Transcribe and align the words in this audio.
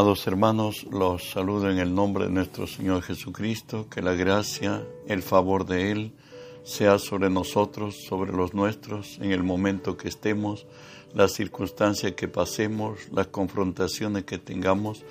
Amados 0.00 0.26
hermanos, 0.26 0.86
los 0.90 1.28
saludo 1.28 1.70
en 1.70 1.76
el 1.76 1.94
nombre 1.94 2.24
de 2.24 2.30
nuestro 2.30 2.66
Señor 2.66 3.02
Jesucristo, 3.02 3.86
que 3.90 4.00
la 4.00 4.14
gracia, 4.14 4.82
el 5.06 5.22
favor 5.22 5.66
de 5.66 5.90
Él 5.90 6.12
sea 6.64 6.98
sobre 6.98 7.28
nosotros, 7.28 7.96
sobre 8.08 8.32
los 8.32 8.54
nuestros, 8.54 9.18
en 9.20 9.30
el 9.30 9.42
momento 9.42 9.98
que 9.98 10.08
estemos, 10.08 10.64
las 11.12 11.32
circunstancias 11.32 12.12
que 12.12 12.28
pasemos, 12.28 12.98
las 13.12 13.26
confrontaciones 13.26 14.24
que 14.24 14.38
tengamos. 14.38 15.04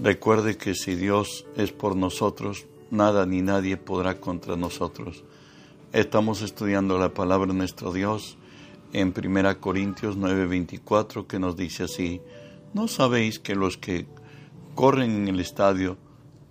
Recuerde 0.00 0.56
que 0.56 0.74
si 0.74 0.96
Dios 0.96 1.46
es 1.56 1.70
por 1.70 1.94
nosotros, 1.94 2.66
nada 2.90 3.26
ni 3.26 3.42
nadie 3.42 3.76
podrá 3.76 4.18
contra 4.18 4.56
nosotros. 4.56 5.22
Estamos 5.92 6.42
estudiando 6.42 6.98
la 6.98 7.14
palabra 7.14 7.52
de 7.52 7.58
nuestro 7.58 7.92
Dios 7.92 8.36
en 8.92 9.14
1 9.16 9.60
Corintios 9.60 10.16
9:24 10.16 11.28
que 11.28 11.38
nos 11.38 11.56
dice 11.56 11.84
así, 11.84 12.20
¿No 12.76 12.88
sabéis 12.88 13.38
que 13.38 13.54
los 13.54 13.78
que 13.78 14.04
corren 14.74 15.10
en 15.12 15.28
el 15.28 15.40
estadio, 15.40 15.96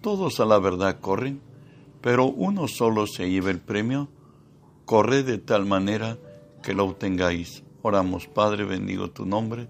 todos 0.01 0.39
a 0.39 0.45
la 0.45 0.57
verdad 0.57 0.99
corren, 0.99 1.39
pero 2.01 2.25
uno 2.25 2.67
solo 2.67 3.05
se 3.05 3.29
lleva 3.29 3.51
el 3.51 3.59
premio? 3.59 4.09
Corre 4.85 5.21
de 5.21 5.37
tal 5.37 5.67
manera 5.67 6.17
que 6.63 6.73
lo 6.73 6.85
obtengáis. 6.85 7.61
Oramos, 7.83 8.25
Padre, 8.25 8.65
bendigo 8.65 9.11
tu 9.11 9.27
nombre. 9.27 9.67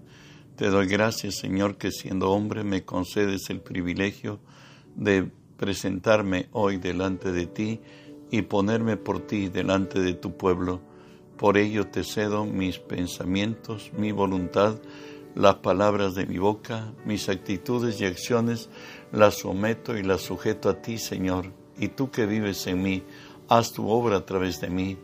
Te 0.56 0.70
doy 0.70 0.86
gracias, 0.86 1.34
Señor, 1.34 1.76
que 1.76 1.90
siendo 1.90 2.30
hombre 2.30 2.64
me 2.64 2.84
concedes 2.86 3.50
el 3.50 3.60
privilegio 3.60 4.40
de 4.94 5.30
presentarme 5.58 6.48
hoy 6.52 6.78
delante 6.78 7.32
de 7.32 7.44
ti 7.44 7.82
y 8.30 8.40
ponerme 8.40 8.96
por 8.96 9.20
ti 9.20 9.50
delante 9.50 10.00
de 10.00 10.14
tu 10.14 10.38
pueblo. 10.38 10.80
Por 11.36 11.58
ello 11.58 11.88
te 11.88 12.02
cedo 12.02 12.46
mis 12.46 12.78
pensamientos, 12.78 13.92
mi 13.94 14.10
voluntad, 14.10 14.78
las 15.36 15.56
palabras 15.56 16.14
de 16.14 16.24
mi 16.24 16.38
boca, 16.38 16.94
mis 17.04 17.28
actitudes 17.28 18.00
y 18.00 18.06
acciones, 18.06 18.70
las 19.12 19.34
someto 19.34 19.96
y 19.96 20.02
las 20.02 20.22
sujeto 20.22 20.70
a 20.70 20.80
ti, 20.80 20.96
Señor. 20.96 21.52
Y 21.78 21.88
tú 21.88 22.10
que 22.10 22.24
vives 22.24 22.66
en 22.66 22.82
mí, 22.82 23.02
haz 23.46 23.72
tu 23.72 23.86
obra 23.88 24.16
a 24.16 24.24
través 24.24 24.62
de 24.62 24.70
mí. 24.70 24.96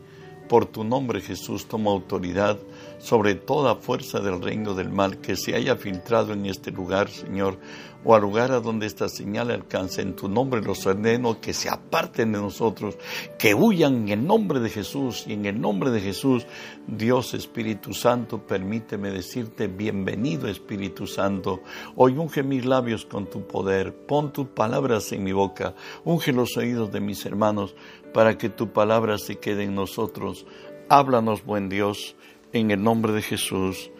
Por 0.49 0.65
tu 0.65 0.83
nombre, 0.83 1.21
Jesús, 1.21 1.67
toma 1.67 1.91
autoridad 1.91 2.57
sobre 3.03 3.35
toda 3.35 3.75
fuerza 3.75 4.21
del 4.21 4.41
reino 4.41 4.73
del 4.73 4.89
mal 4.89 5.19
que 5.19 5.35
se 5.35 5.53
haya 5.55 5.75
filtrado 5.75 6.31
en 6.31 6.45
este 6.45 6.71
lugar, 6.71 7.09
Señor, 7.09 7.59
o 8.05 8.15
al 8.15 8.21
lugar 8.21 8.53
a 8.53 8.61
donde 8.61 8.85
esta 8.85 9.09
señal 9.09 9.51
alcance. 9.51 10.01
En 10.01 10.15
tu 10.15 10.29
nombre 10.29 10.61
los 10.61 10.85
ordeno 10.85 11.41
que 11.41 11.53
se 11.53 11.67
aparten 11.67 12.31
de 12.31 12.39
nosotros, 12.39 12.97
que 13.37 13.53
huyan 13.53 14.03
en 14.03 14.09
el 14.09 14.25
nombre 14.25 14.61
de 14.61 14.69
Jesús 14.69 15.25
y 15.27 15.33
en 15.33 15.45
el 15.45 15.59
nombre 15.59 15.91
de 15.91 15.99
Jesús. 15.99 16.47
Dios 16.87 17.33
Espíritu 17.33 17.93
Santo, 17.93 18.47
permíteme 18.47 19.11
decirte 19.11 19.67
bienvenido 19.67 20.47
Espíritu 20.47 21.05
Santo. 21.05 21.61
Hoy 21.97 22.17
unge 22.17 22.41
mis 22.41 22.65
labios 22.65 23.05
con 23.05 23.29
tu 23.29 23.45
poder, 23.45 23.93
pon 23.93 24.31
tus 24.31 24.47
palabras 24.47 25.11
en 25.11 25.25
mi 25.25 25.33
boca, 25.33 25.75
unge 26.05 26.31
los 26.31 26.55
oídos 26.55 26.89
de 26.93 27.01
mis 27.01 27.25
hermanos 27.25 27.75
para 28.13 28.37
que 28.37 28.47
tu 28.47 28.71
palabra 28.71 29.17
se 29.17 29.39
quede 29.39 29.63
en 29.63 29.75
nosotros. 29.75 30.45
Háblanos, 30.87 31.43
buen 31.43 31.69
Dios, 31.69 32.15
en 32.53 32.71
el 32.71 32.81
nombre 32.81 33.11
de 33.11 33.21
Jesús. 33.21 33.91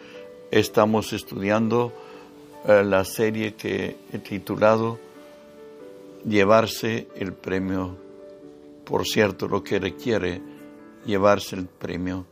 Estamos 0.50 1.12
estudiando 1.12 1.92
eh, 2.66 2.82
la 2.84 3.04
serie 3.04 3.54
que 3.54 3.96
he 4.12 4.18
titulado 4.18 4.98
Llevarse 6.26 7.08
el 7.16 7.34
premio. 7.34 7.98
Por 8.84 9.06
cierto, 9.06 9.46
lo 9.46 9.62
que 9.62 9.78
requiere 9.78 10.40
llevarse 11.04 11.56
el 11.56 11.66
premio. 11.66 12.24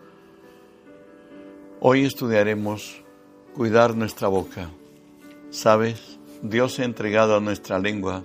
Hoy 1.80 2.04
estudiaremos 2.04 3.02
cuidar 3.54 3.94
nuestra 3.94 4.28
boca. 4.28 4.70
¿Sabes? 5.50 6.18
Dios 6.40 6.78
ha 6.78 6.84
entregado 6.84 7.36
a 7.36 7.40
nuestra 7.40 7.78
lengua 7.78 8.22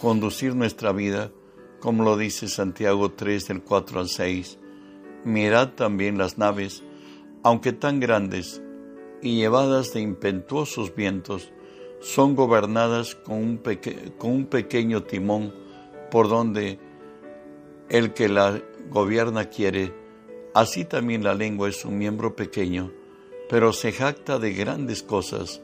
conducir 0.00 0.56
nuestra 0.56 0.90
vida 0.90 1.30
como 1.80 2.02
lo 2.02 2.16
dice 2.16 2.48
Santiago 2.48 3.12
3 3.12 3.46
del 3.46 3.62
4 3.62 4.00
al 4.00 4.08
6. 4.08 4.58
Mirad 5.24 5.70
también 5.70 6.18
las 6.18 6.36
naves, 6.36 6.82
aunque 7.46 7.72
tan 7.72 8.00
grandes 8.00 8.60
y 9.22 9.36
llevadas 9.36 9.92
de 9.94 10.00
impetuosos 10.00 10.96
vientos, 10.96 11.52
son 12.00 12.34
gobernadas 12.34 13.14
con 13.14 13.36
un, 13.36 13.60
con 14.18 14.30
un 14.32 14.46
pequeño 14.46 15.04
timón 15.04 15.54
por 16.10 16.28
donde 16.28 16.80
el 17.88 18.12
que 18.14 18.28
la 18.28 18.60
gobierna 18.90 19.44
quiere. 19.44 19.94
Así 20.54 20.84
también 20.84 21.22
la 21.22 21.36
lengua 21.36 21.68
es 21.68 21.84
un 21.84 21.96
miembro 21.98 22.34
pequeño, 22.34 22.90
pero 23.48 23.72
se 23.72 23.92
jacta 23.92 24.40
de 24.40 24.52
grandes 24.52 25.04
cosas. 25.04 25.62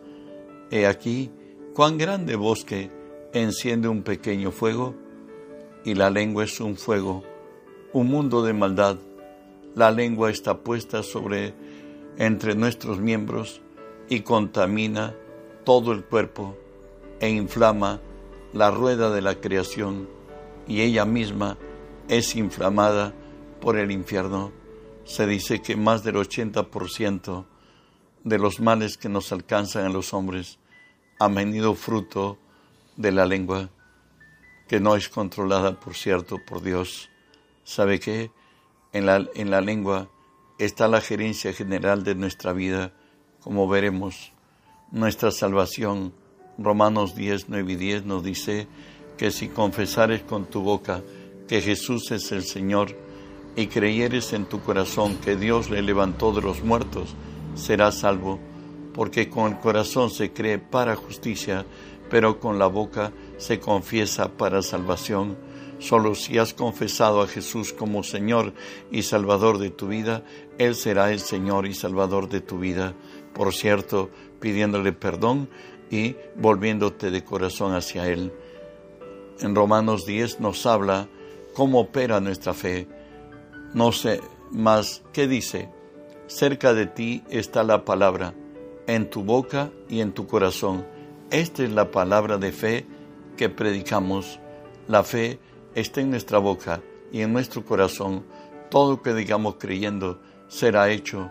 He 0.71 0.87
aquí 0.87 1.33
cuán 1.75 1.99
grande 1.99 2.37
bosque 2.37 2.93
enciende 3.33 3.89
un 3.89 4.05
pequeño 4.05 4.53
fuego 4.53 4.95
y 5.85 5.97
la 5.97 6.11
lengua 6.11 6.45
es 6.45 6.61
un 6.61 6.77
fuego, 6.77 7.25
un 7.93 8.07
mundo 8.07 8.45
de 8.45 8.53
maldad. 8.53 8.99
La 9.75 9.91
lengua 9.91 10.31
está 10.31 10.59
puesta 10.59 11.03
sobre 11.03 11.72
entre 12.19 12.55
nuestros 12.55 12.99
miembros 12.99 13.61
y 14.09 14.21
contamina 14.21 15.15
todo 15.65 15.93
el 15.93 16.05
cuerpo 16.05 16.57
e 17.21 17.31
inflama 17.31 18.01
la 18.53 18.71
rueda 18.71 19.11
de 19.11 19.23
la 19.23 19.37
creación 19.37 20.09
y 20.67 20.83
ella 20.83 21.05
misma 21.05 21.57
es 22.09 22.37
inflamada 22.37 23.15
por 23.61 23.79
el 23.79 23.91
infierno. 23.91 24.53
Se 25.05 25.27
dice 25.27 25.63
que 25.63 25.77
más 25.77 26.05
del 26.05 26.17
80% 26.17 27.47
de 28.25 28.39
los 28.39 28.61
males 28.61 28.97
que 28.97 29.09
nos 29.09 29.33
alcanzan 29.33 29.87
a 29.87 29.89
los 29.89 30.13
hombres 30.13 30.59
han 31.19 31.35
venido 31.35 31.75
fruto 31.75 32.39
de 32.97 33.13
la 33.13 33.27
lengua 33.27 33.71
que 34.69 34.81
no 34.81 34.97
es 34.97 35.09
controlada, 35.09 35.79
por 35.79 35.95
cierto, 35.95 36.39
por 36.47 36.63
Dios. 36.63 37.11
¿Sabe 37.65 38.01
qué? 38.01 38.31
En 38.93 39.07
la, 39.07 39.27
en 39.35 39.51
la 39.51 39.61
lengua 39.61 40.09
está 40.65 40.89
la 40.89 41.01
gerencia 41.01 41.53
general 41.53 42.05
de 42.05 42.15
nuestra 42.15 42.53
vida, 42.53 42.93
como 43.41 43.69
veremos. 43.69 44.33
Nuestra 44.91 45.31
salvación, 45.31 46.13
Romanos 46.59 47.15
10, 47.15 47.49
9 47.49 47.73
y 47.73 47.77
10 47.77 48.05
nos 48.05 48.23
dice 48.23 48.69
que 49.17 49.31
si 49.31 49.49
confesares 49.49 50.23
con 50.23 50.47
tu 50.47 50.63
boca 50.63 51.03
que 51.49 51.61
Jesús 51.61 52.11
es 52.13 52.31
el 52.33 52.45
Señor 52.45 52.97
y 53.57 53.67
creyeres 53.67 54.33
en 54.33 54.47
tu 54.47 54.61
corazón 54.61 55.17
que 55.17 55.37
Dios 55.37 55.69
le 55.71 55.83
levantó 55.83 56.33
de 56.33 56.43
los 56.43 56.63
muertos, 56.63 57.15
serás 57.55 57.99
salvo, 57.99 58.39
porque 58.95 59.29
con 59.29 59.53
el 59.53 59.59
corazón 59.59 60.11
se 60.11 60.33
cree 60.33 60.59
para 60.59 60.97
justicia, 60.97 61.67
pero 62.09 62.39
con 62.39 62.59
la 62.59 62.67
boca 62.67 63.13
se 63.39 63.59
confiesa 63.59 64.31
para 64.37 64.63
salvación. 64.63 65.37
Solo 65.83 66.15
si 66.15 66.39
has 66.39 66.55
confesado 66.55 67.23
a 67.23 67.27
Jesús 67.27 67.73
como 67.73 68.05
Señor 68.05 68.55
y 68.93 69.03
Salvador 69.03 69.59
de 69.59 69.71
tu 69.71 69.89
vida, 69.89 70.23
Él 70.57 70.77
será 70.77 71.11
el 71.11 71.19
Señor 71.19 71.67
y 71.67 71.75
Salvador 71.75 72.29
de 72.29 72.41
tu 72.41 72.61
vida. 72.61 72.95
Por 73.35 73.53
cierto, 73.53 74.09
pidiéndole 74.39 74.93
perdón 74.93 75.49
y 75.91 76.15
volviéndote 76.37 77.11
de 77.11 77.25
corazón 77.25 77.75
hacia 77.75 78.07
Él. 78.07 78.33
En 79.41 79.57
Romanos 79.57 80.07
10 80.07 80.39
nos 80.39 80.67
habla 80.67 81.09
cómo 81.53 81.81
opera 81.81 82.21
nuestra 82.21 82.55
fe. 82.55 82.87
No 83.75 83.91
sé 83.91 84.21
más, 84.53 85.03
¿qué 85.13 85.27
dice? 85.27 85.69
Cerca 86.29 86.75
de 86.75 86.87
ti 86.87 87.25
está 87.29 87.65
la 87.65 87.85
palabra, 87.85 88.35
en 88.87 89.11
tu 89.11 89.25
boca 89.25 89.73
y 89.89 90.01
en 90.01 90.13
tu 90.13 90.29
corazón. 90.29 90.87
Esta 91.33 91.65
es 91.65 91.73
la 91.73 91.91
palabra 91.91 92.39
de 92.39 92.53
fe 92.53 92.87
que 93.37 93.49
predicamos, 93.49 94.39
la 94.87 95.03
fe 95.03 95.41
está 95.75 96.01
en 96.01 96.11
nuestra 96.11 96.39
boca 96.39 96.83
y 97.11 97.21
en 97.21 97.33
nuestro 97.33 97.65
corazón. 97.65 98.25
Todo 98.71 98.93
lo 98.93 99.03
que 99.03 99.15
digamos 99.15 99.57
creyendo 99.59 100.21
será 100.49 100.91
hecho. 100.91 101.31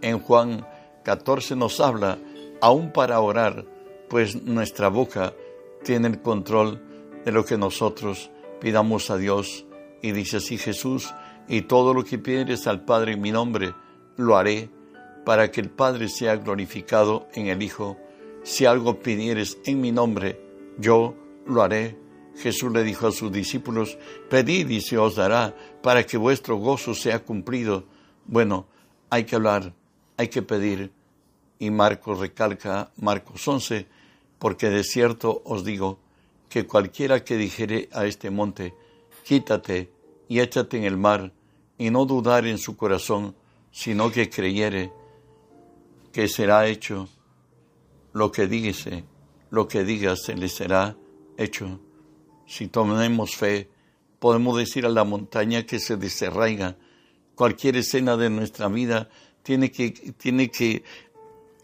En 0.00 0.18
Juan 0.18 0.66
14 1.04 1.56
nos 1.56 1.80
habla, 1.80 2.18
aún 2.60 2.92
para 2.92 3.20
orar, 3.20 3.64
pues 4.08 4.42
nuestra 4.42 4.88
boca 4.88 5.34
tiene 5.82 6.08
el 6.08 6.20
control 6.20 6.82
de 7.24 7.32
lo 7.32 7.44
que 7.44 7.58
nosotros 7.58 8.30
pidamos 8.60 9.10
a 9.10 9.16
Dios. 9.16 9.66
Y 10.02 10.12
dice 10.12 10.38
así 10.38 10.58
Jesús, 10.58 11.12
y 11.48 11.62
todo 11.62 11.94
lo 11.94 12.04
que 12.04 12.18
pidieres 12.18 12.66
al 12.66 12.84
Padre 12.84 13.12
en 13.12 13.20
mi 13.20 13.32
nombre, 13.32 13.74
lo 14.16 14.36
haré, 14.36 14.70
para 15.24 15.50
que 15.50 15.60
el 15.60 15.70
Padre 15.70 16.08
sea 16.08 16.36
glorificado 16.36 17.28
en 17.34 17.46
el 17.46 17.62
Hijo. 17.62 17.96
Si 18.42 18.66
algo 18.66 19.00
pidieres 19.00 19.58
en 19.64 19.80
mi 19.80 19.90
nombre, 19.90 20.40
yo 20.78 21.14
lo 21.46 21.62
haré. 21.62 21.98
Jesús 22.36 22.72
le 22.72 22.82
dijo 22.82 23.06
a 23.06 23.12
sus 23.12 23.30
discípulos, 23.30 23.96
pedid 24.28 24.68
y 24.70 24.80
se 24.80 24.98
os 24.98 25.16
dará 25.16 25.54
para 25.82 26.04
que 26.04 26.16
vuestro 26.16 26.56
gozo 26.56 26.94
sea 26.94 27.24
cumplido. 27.24 27.84
Bueno, 28.26 28.66
hay 29.10 29.24
que 29.24 29.36
hablar, 29.36 29.74
hay 30.16 30.28
que 30.28 30.42
pedir. 30.42 30.92
Y 31.58 31.70
Marcos 31.70 32.18
recalca, 32.18 32.90
Marcos 32.96 33.46
11, 33.46 33.86
porque 34.38 34.68
de 34.68 34.84
cierto 34.84 35.42
os 35.44 35.64
digo 35.64 35.98
que 36.48 36.66
cualquiera 36.66 37.24
que 37.24 37.36
dijere 37.36 37.88
a 37.92 38.06
este 38.06 38.30
monte, 38.30 38.74
quítate 39.24 39.90
y 40.28 40.40
échate 40.40 40.76
en 40.76 40.84
el 40.84 40.96
mar, 40.96 41.32
y 41.78 41.90
no 41.90 42.04
dudar 42.04 42.46
en 42.46 42.58
su 42.58 42.76
corazón, 42.76 43.34
sino 43.70 44.10
que 44.10 44.30
creyere 44.30 44.92
que 46.12 46.28
será 46.28 46.66
hecho 46.68 47.08
lo 48.12 48.30
que 48.30 48.46
dice, 48.46 49.04
lo 49.50 49.66
que 49.66 49.82
digas 49.82 50.22
se 50.22 50.36
le 50.36 50.48
será 50.48 50.96
hecho. 51.36 51.80
Si 52.56 52.68
tomemos 52.68 53.34
fe, 53.34 53.68
podemos 54.20 54.56
decir 54.56 54.86
a 54.86 54.88
la 54.88 55.02
montaña 55.02 55.66
que 55.66 55.80
se 55.80 55.96
desarraiga. 55.96 56.76
Cualquier 57.34 57.74
escena 57.74 58.16
de 58.16 58.30
nuestra 58.30 58.68
vida 58.68 59.08
tiene 59.42 59.72
que, 59.72 59.90
tiene 59.90 60.52
que 60.52 60.84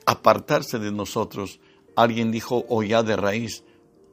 apartarse 0.05 0.81
de 0.81 0.91
nosotros. 0.91 1.61
Alguien 1.95 2.33
dijo, 2.33 2.67
o 2.69 2.83
ya 2.83 3.05
de 3.05 3.15
raíz, 3.15 3.63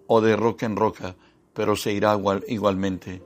o 0.05 0.21
de 0.21 0.35
roca 0.35 0.67
en 0.67 0.75
roca, 0.75 1.15
pero 1.55 1.75
se 1.75 1.93
irá 1.93 2.15
igualmente. 2.47 3.23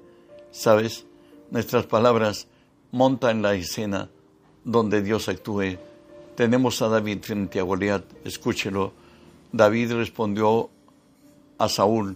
¿Sabes? 0.51 1.05
Nuestras 1.49 1.85
palabras 1.87 2.47
montan 2.93 3.41
la 3.41 3.53
escena 3.53 4.09
donde 4.63 5.01
Dios 5.01 5.27
actúe. 5.27 5.77
Tenemos 6.37 6.81
a 6.81 6.87
David 6.87 7.17
frente 7.21 7.59
a 7.59 7.63
Goliat, 7.63 8.05
escúchelo. 8.23 8.93
David 9.51 9.91
respondió 9.91 10.69
a 11.57 11.67
Saúl, 11.67 12.15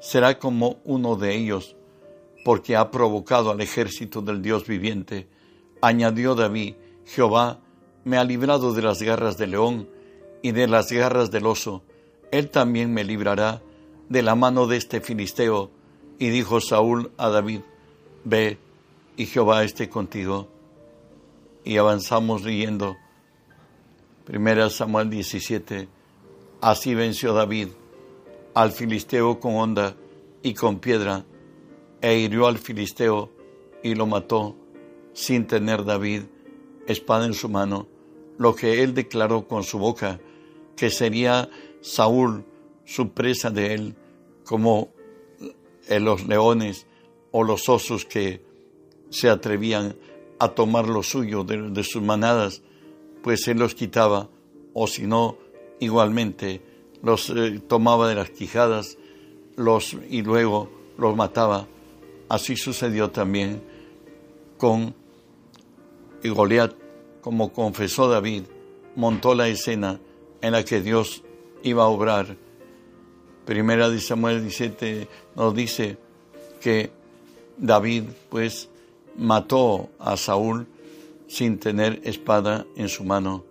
será 0.00 0.38
como 0.38 0.78
uno 0.84 1.16
de 1.16 1.34
ellos, 1.34 1.76
porque 2.44 2.76
ha 2.76 2.90
provocado 2.90 3.50
al 3.50 3.60
ejército 3.60 4.22
del 4.22 4.42
Dios 4.42 4.66
viviente. 4.66 5.28
Añadió 5.80 6.34
David, 6.34 6.74
Jehová 7.04 7.60
me 8.04 8.18
ha 8.18 8.24
librado 8.24 8.72
de 8.72 8.82
las 8.82 9.02
garras 9.02 9.36
del 9.36 9.52
león 9.52 9.88
y 10.42 10.52
de 10.52 10.68
las 10.68 10.92
garras 10.92 11.30
del 11.30 11.46
oso, 11.46 11.82
él 12.30 12.50
también 12.50 12.92
me 12.92 13.04
librará 13.04 13.62
de 14.08 14.22
la 14.22 14.34
mano 14.34 14.66
de 14.66 14.76
este 14.76 15.00
filisteo. 15.00 15.70
Y 16.18 16.30
dijo 16.30 16.60
Saúl 16.60 17.12
a 17.18 17.28
David, 17.28 17.60
ve 18.24 18.58
y 19.16 19.26
Jehová 19.26 19.64
esté 19.64 19.88
contigo 19.88 20.48
y 21.64 21.76
avanzamos 21.76 22.42
leyendo. 22.42 22.96
Primera 24.24 24.70
Samuel 24.70 25.10
17. 25.10 25.88
Así 26.60 26.94
venció 26.94 27.34
David 27.34 27.68
al 28.56 28.72
filisteo 28.72 29.38
con 29.38 29.54
honda 29.56 29.94
y 30.42 30.54
con 30.54 30.78
piedra, 30.78 31.26
e 32.00 32.18
hirió 32.20 32.46
al 32.46 32.56
filisteo 32.56 33.30
y 33.82 33.94
lo 33.94 34.06
mató, 34.06 34.56
sin 35.12 35.46
tener 35.46 35.84
David 35.84 36.22
espada 36.86 37.26
en 37.26 37.34
su 37.34 37.50
mano, 37.50 37.86
lo 38.38 38.54
que 38.54 38.82
él 38.82 38.94
declaró 38.94 39.46
con 39.46 39.62
su 39.62 39.78
boca, 39.78 40.20
que 40.74 40.88
sería 40.88 41.50
Saúl 41.82 42.46
su 42.86 43.10
presa 43.10 43.50
de 43.50 43.74
él, 43.74 43.94
como 44.46 44.88
los 45.90 46.26
leones 46.26 46.86
o 47.32 47.44
los 47.44 47.68
osos 47.68 48.06
que 48.06 48.42
se 49.10 49.28
atrevían 49.28 49.96
a 50.38 50.48
tomar 50.48 50.88
lo 50.88 51.02
suyo 51.02 51.44
de, 51.44 51.84
sus 51.84 52.00
manadas, 52.00 52.62
pues 53.22 53.48
él 53.48 53.58
los 53.58 53.74
quitaba, 53.74 54.30
o 54.72 54.86
si 54.86 55.06
no, 55.06 55.36
igualmente 55.78 56.62
los 57.06 57.30
eh, 57.30 57.60
tomaba 57.66 58.08
de 58.08 58.16
las 58.16 58.30
quijadas 58.30 58.98
los, 59.54 59.96
y 60.10 60.22
luego 60.22 60.68
los 60.98 61.14
mataba. 61.14 61.68
Así 62.28 62.56
sucedió 62.56 63.10
también 63.10 63.62
con 64.58 64.92
Goliat, 66.24 66.74
como 67.20 67.52
confesó 67.52 68.08
David, 68.08 68.42
montó 68.96 69.36
la 69.36 69.46
escena 69.46 70.00
en 70.40 70.52
la 70.52 70.64
que 70.64 70.80
Dios 70.80 71.22
iba 71.62 71.84
a 71.84 71.88
obrar. 71.88 72.36
Primera 73.44 73.88
de 73.88 74.00
Samuel 74.00 74.40
17 74.42 75.06
nos 75.36 75.54
dice 75.54 75.98
que 76.60 76.90
David, 77.56 78.04
pues, 78.28 78.68
mató 79.16 79.90
a 80.00 80.16
Saúl 80.16 80.66
sin 81.28 81.60
tener 81.60 82.00
espada 82.02 82.66
en 82.74 82.88
su 82.88 83.04
mano. 83.04 83.44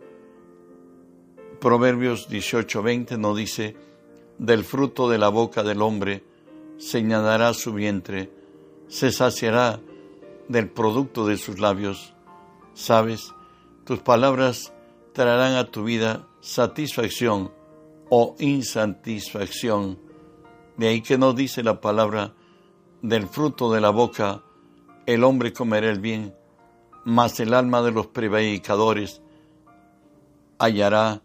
Proverbios 1.65 2.29
18:20 2.29 3.17
nos 3.17 3.35
dice, 3.35 3.75
del 4.37 4.63
fruto 4.63 5.09
de 5.09 5.17
la 5.17 5.29
boca 5.29 5.63
del 5.63 5.81
hombre 5.81 6.23
señalará 6.77 7.55
su 7.55 7.73
vientre, 7.73 8.31
se 8.87 9.11
saciará 9.11 9.79
del 10.47 10.69
producto 10.69 11.25
de 11.25 11.37
sus 11.37 11.57
labios. 11.57 12.13
Sabes, 12.75 13.33
tus 13.83 13.97
palabras 13.97 14.73
traerán 15.11 15.55
a 15.55 15.71
tu 15.71 15.85
vida 15.85 16.27
satisfacción 16.39 17.51
o 18.11 18.35
insatisfacción. 18.37 19.97
De 20.77 20.89
ahí 20.89 21.01
que 21.01 21.17
nos 21.17 21.35
dice 21.35 21.63
la 21.63 21.81
palabra, 21.81 22.35
del 23.01 23.27
fruto 23.27 23.73
de 23.73 23.81
la 23.81 23.89
boca 23.89 24.43
el 25.07 25.23
hombre 25.23 25.51
comerá 25.51 25.89
el 25.89 25.99
bien, 25.99 26.35
mas 27.05 27.39
el 27.39 27.55
alma 27.55 27.81
de 27.81 27.89
los 27.89 28.05
prevaricadores 28.05 29.23
hallará 30.59 31.24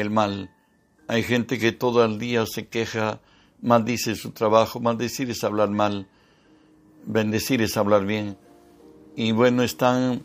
el 0.00 0.10
mal. 0.10 0.50
Hay 1.06 1.22
gente 1.22 1.58
que 1.58 1.72
todo 1.72 2.04
el 2.04 2.18
día 2.18 2.44
se 2.46 2.68
queja, 2.68 3.20
maldice 3.62 4.14
su 4.14 4.30
trabajo, 4.30 4.80
maldecir 4.80 5.30
es 5.30 5.42
hablar 5.44 5.70
mal, 5.70 6.08
bendecir 7.04 7.62
es 7.62 7.76
hablar 7.76 8.04
bien. 8.04 8.36
Y 9.16 9.32
bueno, 9.32 9.62
están 9.62 10.22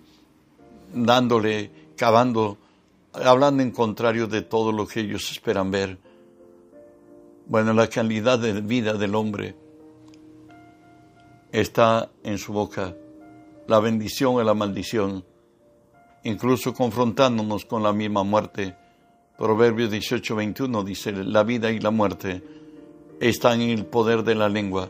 dándole, 0.94 1.72
cavando, 1.96 2.58
hablando 3.14 3.64
en 3.64 3.72
contrario 3.72 4.28
de 4.28 4.42
todo 4.42 4.72
lo 4.72 4.88
que 4.88 5.02
ellos 5.02 5.32
esperan 5.32 5.72
ver. 5.72 5.98
Bueno, 7.48 7.74
la 7.74 7.88
calidad 7.88 8.40
de 8.40 8.62
vida 8.62 8.94
del 8.94 9.16
hombre 9.16 9.56
está 11.52 12.10
en 12.24 12.38
su 12.38 12.54
boca, 12.54 12.96
la 13.68 13.80
bendición 13.80 14.42
y 14.42 14.46
la 14.46 14.54
maldición, 14.54 15.26
incluso 16.24 16.74
confrontándonos 16.74 17.66
con 17.66 17.84
la 17.84 17.94
misma 17.94 18.24
muerte. 18.24 18.76
Proverbios 19.38 19.90
18, 19.90 20.36
21 20.36 20.84
dice, 20.84 21.12
la 21.12 21.44
vida 21.44 21.72
y 21.72 21.80
la 21.80 21.90
muerte 21.90 22.44
están 23.20 23.62
en 23.62 23.72
el 23.72 23.86
poder 23.86 24.24
de 24.24 24.36
la 24.36 24.48
lengua, 24.48 24.90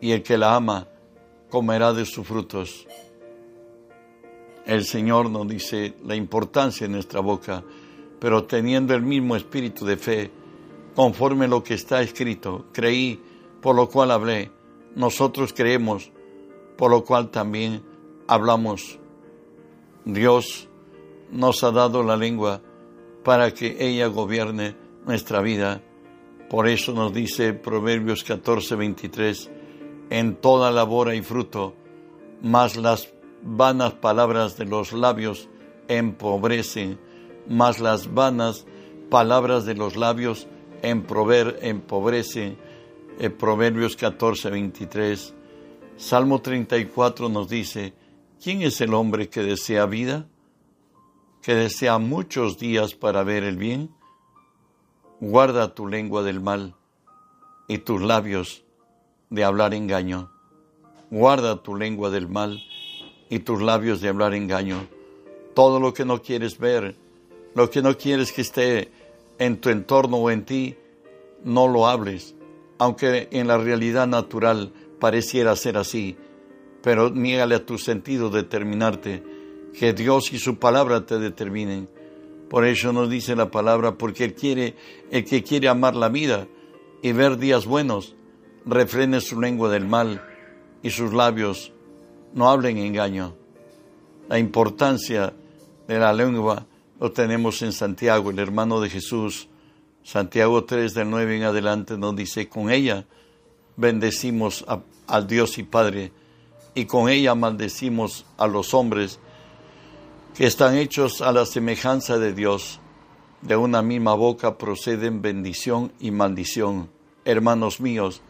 y 0.00 0.12
el 0.12 0.22
que 0.22 0.36
la 0.36 0.54
ama 0.54 0.86
comerá 1.48 1.92
de 1.94 2.04
sus 2.04 2.26
frutos. 2.26 2.86
El 4.66 4.84
Señor 4.84 5.30
nos 5.30 5.48
dice 5.48 5.94
la 6.04 6.14
importancia 6.14 6.86
de 6.86 6.92
nuestra 6.92 7.20
boca, 7.20 7.64
pero 8.18 8.44
teniendo 8.44 8.94
el 8.94 9.02
mismo 9.02 9.34
espíritu 9.34 9.86
de 9.86 9.96
fe, 9.96 10.30
conforme 10.94 11.48
lo 11.48 11.62
que 11.62 11.74
está 11.74 12.02
escrito, 12.02 12.66
creí, 12.72 13.20
por 13.62 13.74
lo 13.74 13.88
cual 13.88 14.10
hablé 14.10 14.50
nosotros 14.94 15.52
creemos, 15.52 16.10
por 16.76 16.90
lo 16.90 17.02
cual 17.02 17.30
también 17.30 17.82
hablamos. 18.26 18.98
Dios 20.04 20.68
nos 21.30 21.64
ha 21.64 21.70
dado 21.70 22.02
la 22.02 22.16
lengua 22.16 22.60
para 23.24 23.52
que 23.52 23.76
ella 23.80 24.06
gobierne 24.06 24.76
nuestra 25.06 25.40
vida. 25.40 25.82
Por 26.48 26.68
eso 26.68 26.92
nos 26.92 27.12
dice 27.12 27.54
Proverbios 27.54 28.22
14, 28.22 28.76
23, 28.76 29.50
en 30.10 30.36
toda 30.36 30.70
labor 30.70 31.08
hay 31.08 31.22
fruto, 31.22 31.74
mas 32.42 32.76
las 32.76 33.12
vanas 33.42 33.94
palabras 33.94 34.56
de 34.56 34.66
los 34.66 34.92
labios 34.92 35.48
empobrecen, 35.88 36.98
mas 37.48 37.80
las 37.80 38.12
vanas 38.12 38.66
palabras 39.10 39.64
de 39.64 39.74
los 39.74 39.96
labios 39.96 40.46
empobrecen 40.82 42.58
en 43.18 43.32
Proverbios 43.32 43.96
14, 43.96 44.50
23. 44.50 45.34
Salmo 45.96 46.40
34 46.42 47.28
nos 47.28 47.48
dice, 47.48 47.94
¿quién 48.42 48.62
es 48.62 48.80
el 48.80 48.92
hombre 48.92 49.28
que 49.28 49.42
desea 49.42 49.86
vida? 49.86 50.28
Que 51.44 51.54
desea 51.54 51.98
muchos 51.98 52.58
días 52.58 52.94
para 52.94 53.22
ver 53.22 53.42
el 53.44 53.56
bien. 53.56 53.90
Guarda 55.20 55.74
tu 55.74 55.86
lengua 55.86 56.22
del 56.22 56.40
mal 56.40 56.74
y 57.68 57.78
tus 57.78 58.00
labios 58.00 58.64
de 59.30 59.44
hablar 59.44 59.74
engaño. 59.74 60.30
Guarda 61.10 61.62
tu 61.62 61.76
lengua 61.76 62.10
del 62.10 62.28
mal 62.28 62.62
y 63.28 63.40
tus 63.40 63.60
labios 63.60 64.00
de 64.00 64.08
hablar 64.08 64.34
engaño. 64.34 64.86
Todo 65.54 65.80
lo 65.80 65.92
que 65.92 66.04
no 66.04 66.22
quieres 66.22 66.58
ver, 66.58 66.96
lo 67.54 67.70
que 67.70 67.82
no 67.82 67.96
quieres 67.96 68.32
que 68.32 68.40
esté 68.40 68.90
en 69.38 69.60
tu 69.60 69.68
entorno 69.68 70.16
o 70.16 70.30
en 70.30 70.44
ti, 70.44 70.76
no 71.44 71.68
lo 71.68 71.86
hables 71.86 72.34
aunque 72.78 73.28
en 73.30 73.48
la 73.48 73.58
realidad 73.58 74.06
natural 74.06 74.72
pareciera 74.98 75.56
ser 75.56 75.76
así, 75.76 76.16
pero 76.82 77.10
niégale 77.10 77.54
a 77.54 77.66
tu 77.66 77.78
sentido 77.78 78.30
determinarte, 78.30 79.22
que 79.78 79.92
Dios 79.92 80.32
y 80.32 80.38
su 80.38 80.58
palabra 80.58 81.04
te 81.04 81.18
determinen. 81.18 81.88
Por 82.48 82.64
eso 82.64 82.92
nos 82.92 83.10
dice 83.10 83.34
la 83.34 83.50
palabra, 83.50 83.96
porque 83.96 84.34
quiere, 84.34 84.76
el 85.10 85.24
que 85.24 85.42
quiere 85.42 85.68
amar 85.68 85.96
la 85.96 86.08
vida 86.08 86.46
y 87.02 87.12
ver 87.12 87.36
días 87.36 87.66
buenos, 87.66 88.14
refrene 88.64 89.20
su 89.20 89.40
lengua 89.40 89.68
del 89.68 89.86
mal 89.86 90.22
y 90.82 90.90
sus 90.90 91.12
labios 91.12 91.72
no 92.32 92.48
hablen 92.50 92.78
engaño. 92.78 93.34
La 94.28 94.38
importancia 94.38 95.34
de 95.86 95.98
la 95.98 96.12
lengua 96.12 96.66
lo 97.00 97.12
tenemos 97.12 97.60
en 97.62 97.72
Santiago, 97.72 98.30
el 98.30 98.38
hermano 98.38 98.80
de 98.80 98.90
Jesús. 98.90 99.48
Santiago 100.02 100.64
3 100.64 100.94
del 100.94 101.10
9 101.10 101.36
en 101.38 101.42
adelante 101.44 101.96
nos 101.96 102.14
dice, 102.14 102.48
con 102.48 102.70
ella 102.70 103.06
bendecimos 103.76 104.64
al 105.06 105.26
Dios 105.26 105.58
y 105.58 105.62
Padre 105.62 106.12
y 106.74 106.84
con 106.84 107.08
ella 107.08 107.34
maldecimos 107.34 108.26
a 108.36 108.46
los 108.46 108.74
hombres 108.74 109.18
que 110.34 110.46
están 110.46 110.76
hechos 110.76 111.22
a 111.22 111.32
la 111.32 111.46
semejanza 111.46 112.18
de 112.18 112.32
Dios. 112.32 112.80
De 113.40 113.56
una 113.56 113.82
misma 113.82 114.14
boca 114.14 114.58
proceden 114.58 115.22
bendición 115.22 115.92
y 116.00 116.10
maldición. 116.10 116.90
Hermanos 117.24 117.80
míos, 117.80 118.20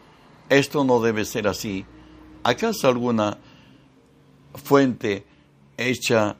esto 0.49 0.83
no 0.83 1.01
debe 1.01 1.25
ser 1.25 1.47
así. 1.47 1.85
¿Acaso 2.43 2.87
alguna 2.87 3.39
fuente 4.53 5.25
hecha 5.77 6.35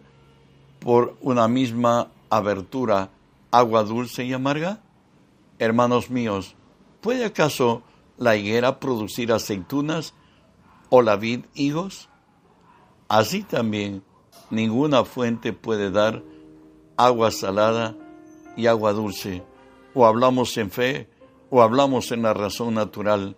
por 0.79 1.17
una 1.21 1.47
misma 1.47 2.11
abertura 2.29 3.09
agua 3.49 3.83
dulce 3.83 4.23
y 4.23 4.33
amarga? 4.33 4.81
Hermanos 5.57 6.11
míos, 6.11 6.55
¿puede 7.01 7.25
acaso 7.25 7.81
la 8.17 8.35
higuera 8.35 8.79
producir 8.79 9.31
aceitunas 9.31 10.13
o 10.89 11.01
la 11.01 11.15
vid 11.15 11.45
higos? 11.55 12.09
Así 13.07 13.41
también 13.41 14.03
ninguna 14.49 15.05
fuente 15.05 15.53
puede 15.53 15.91
dar 15.91 16.23
agua 16.97 17.31
salada 17.31 17.95
y 18.55 18.67
agua 18.67 18.93
dulce. 18.93 19.43
O 19.93 20.05
hablamos 20.05 20.57
en 20.57 20.71
fe 20.71 21.07
o 21.49 21.61
hablamos 21.61 22.11
en 22.11 22.21
la 22.21 22.33
razón 22.33 22.73
natural, 22.73 23.35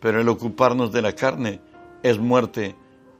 pero 0.00 0.20
el 0.20 0.28
ocuparnos 0.28 0.92
de 0.92 1.02
la 1.02 1.14
carne 1.14 1.60
es 2.02 2.18
muerte, 2.18 2.76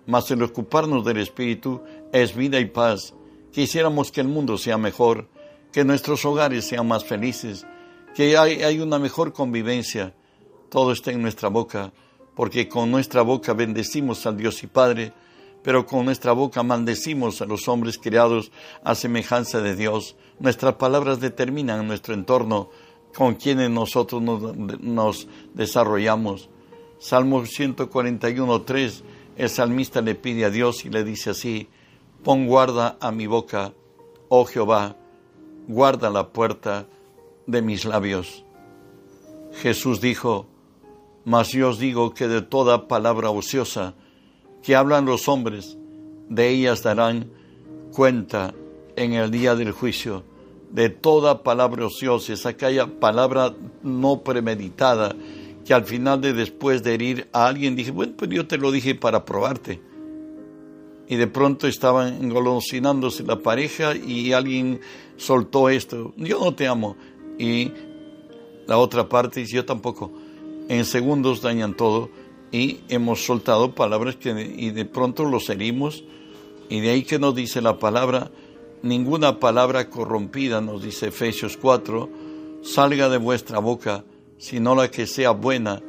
mas 0.07 0.31
el 0.31 0.43
ocuparnos 0.43 1.05
del 1.05 1.19
Espíritu 1.19 1.83
es 2.13 2.35
vida 2.35 2.61
y 2.61 2.67
paz. 2.67 3.15
Quisiéramos 3.53 4.13
que 4.13 4.21
el 4.21 4.29
mundo 4.29 4.59
sea 4.59 4.79
mejor, 4.79 5.29
que 5.73 5.85
nuestros 5.85 6.25
hogares 6.25 6.67
sean 6.67 6.87
más 6.87 7.05
felices, 7.05 7.67
que 8.15 8.37
hay, 8.37 8.63
hay 8.63 8.81
una 8.81 8.99
mejor 8.99 9.33
convivencia. 9.33 10.15
Todo 10.69 10.93
está 10.93 11.13
en 11.13 11.23
nuestra 11.23 11.49
boca, 11.49 11.93
porque 12.35 12.69
con 12.69 12.91
nuestra 12.91 13.23
boca 13.23 13.55
bendecimos 13.55 14.27
al 14.27 14.37
Dios 14.37 14.63
y 14.63 14.67
Padre, 14.67 15.13
pero 15.67 15.85
con 15.85 16.05
nuestra 16.05 16.31
boca 16.31 16.63
maldecimos 16.63 17.43
a 17.43 17.45
los 17.45 17.67
hombres 17.67 17.99
criados 17.99 18.53
a 18.85 18.95
semejanza 18.95 19.61
de 19.61 19.75
Dios. 19.75 20.15
Nuestras 20.39 20.75
palabras 20.75 21.19
determinan 21.19 21.89
nuestro 21.89 22.15
entorno, 22.15 22.71
con 23.13 23.35
quienes 23.35 23.69
nosotros 23.69 24.23
nos, 24.23 25.27
desarrollamos. 25.55 26.51
Salmo 27.01 27.45
141, 27.45 28.63
3, 28.63 29.05
el 29.39 29.51
salmista 29.51 30.01
le 30.03 30.15
pide 30.15 30.45
a 30.45 30.51
Dios 30.51 30.85
y 30.85 30.89
le 30.89 31.03
dice 31.03 31.31
así, 31.31 31.69
pon 32.23 32.47
guarda 32.47 32.97
a 33.01 33.11
mi 33.11 33.27
boca, 33.27 33.73
oh 34.29 34.45
Jehová, 34.45 34.95
guarda 35.67 36.11
la 36.11 36.29
puerta 36.29 36.87
de 37.49 37.61
mis 37.61 37.85
labios. 37.85 38.45
Jesús 39.55 40.01
dijo, 40.01 40.47
mas 41.25 41.49
yo 41.49 41.71
os 41.71 41.81
digo 41.81 42.15
que 42.15 42.29
de 42.29 42.41
toda 42.41 42.87
palabra 42.87 43.31
ociosa, 43.31 43.97
que 44.67 44.75
hablan 44.75 45.05
los 45.05 45.29
hombres, 45.29 45.79
de 46.29 46.49
ellas 46.49 46.83
darán 46.83 47.31
cuenta 47.93 48.53
en 48.97 49.13
el 49.13 49.31
día 49.31 49.55
del 49.55 49.71
juicio 49.71 50.25
de 50.73 50.89
toda 50.89 51.45
palabra 51.45 51.87
ociosa, 51.87 52.49
aquella 52.49 52.99
palabra 52.99 53.55
no 53.85 54.23
premeditada, 54.25 55.15
que 55.65 55.73
al 55.73 55.85
final 55.85 56.21
de 56.21 56.33
después 56.33 56.83
de 56.83 56.95
herir 56.95 57.29
a 57.33 57.47
alguien 57.47 57.77
dije, 57.77 57.93
bueno, 57.93 58.15
pues 58.17 58.29
yo 58.29 58.49
te 58.49 58.59
lo 58.59 58.73
dije 58.73 58.97
para 58.97 59.25
probarte. 59.25 59.81
Y 61.07 61.15
de 61.15 61.29
pronto 61.29 61.69
estaban 61.69 62.25
engolosinándose 62.25 63.23
la 63.23 63.39
pareja 63.39 63.95
y 63.95 64.33
alguien 64.33 64.81
soltó 65.17 65.69
esto, 65.69 66.13
yo 66.17 66.41
no 66.41 66.55
te 66.57 66.67
amo. 66.67 66.97
Y 67.39 67.71
la 68.67 68.79
otra 68.79 69.09
parte 69.09 69.39
dice, 69.39 69.55
yo 69.55 69.65
tampoco. 69.65 70.11
En 70.69 70.85
segundos 70.85 71.41
dañan 71.41 71.77
todo 71.77 72.11
y 72.57 72.81
hemos 72.89 73.23
soltado 73.23 73.75
palabras 73.75 74.17
y 74.25 74.71
de 74.71 74.87
pronto 74.87 75.27
los 75.27 75.51
herimos 75.51 76.05
y 76.71 76.81
de 76.81 76.89
ahí 76.89 77.03
que 77.03 77.19
nos 77.19 77.35
dice 77.35 77.61
la 77.61 77.79
palabra, 77.79 78.31
ninguna 78.81 79.39
palabra 79.39 79.91
corrompida, 79.91 80.63
nos 80.63 80.83
dice 80.83 81.09
Efesios 81.09 81.59
4, 81.59 82.09
salga 82.63 83.11
de 83.11 83.19
vuestra 83.19 83.59
boca, 83.59 84.05
sino 84.39 84.75
la 84.75 84.91
que 84.91 85.07
sea 85.07 85.33
buena 85.33 85.83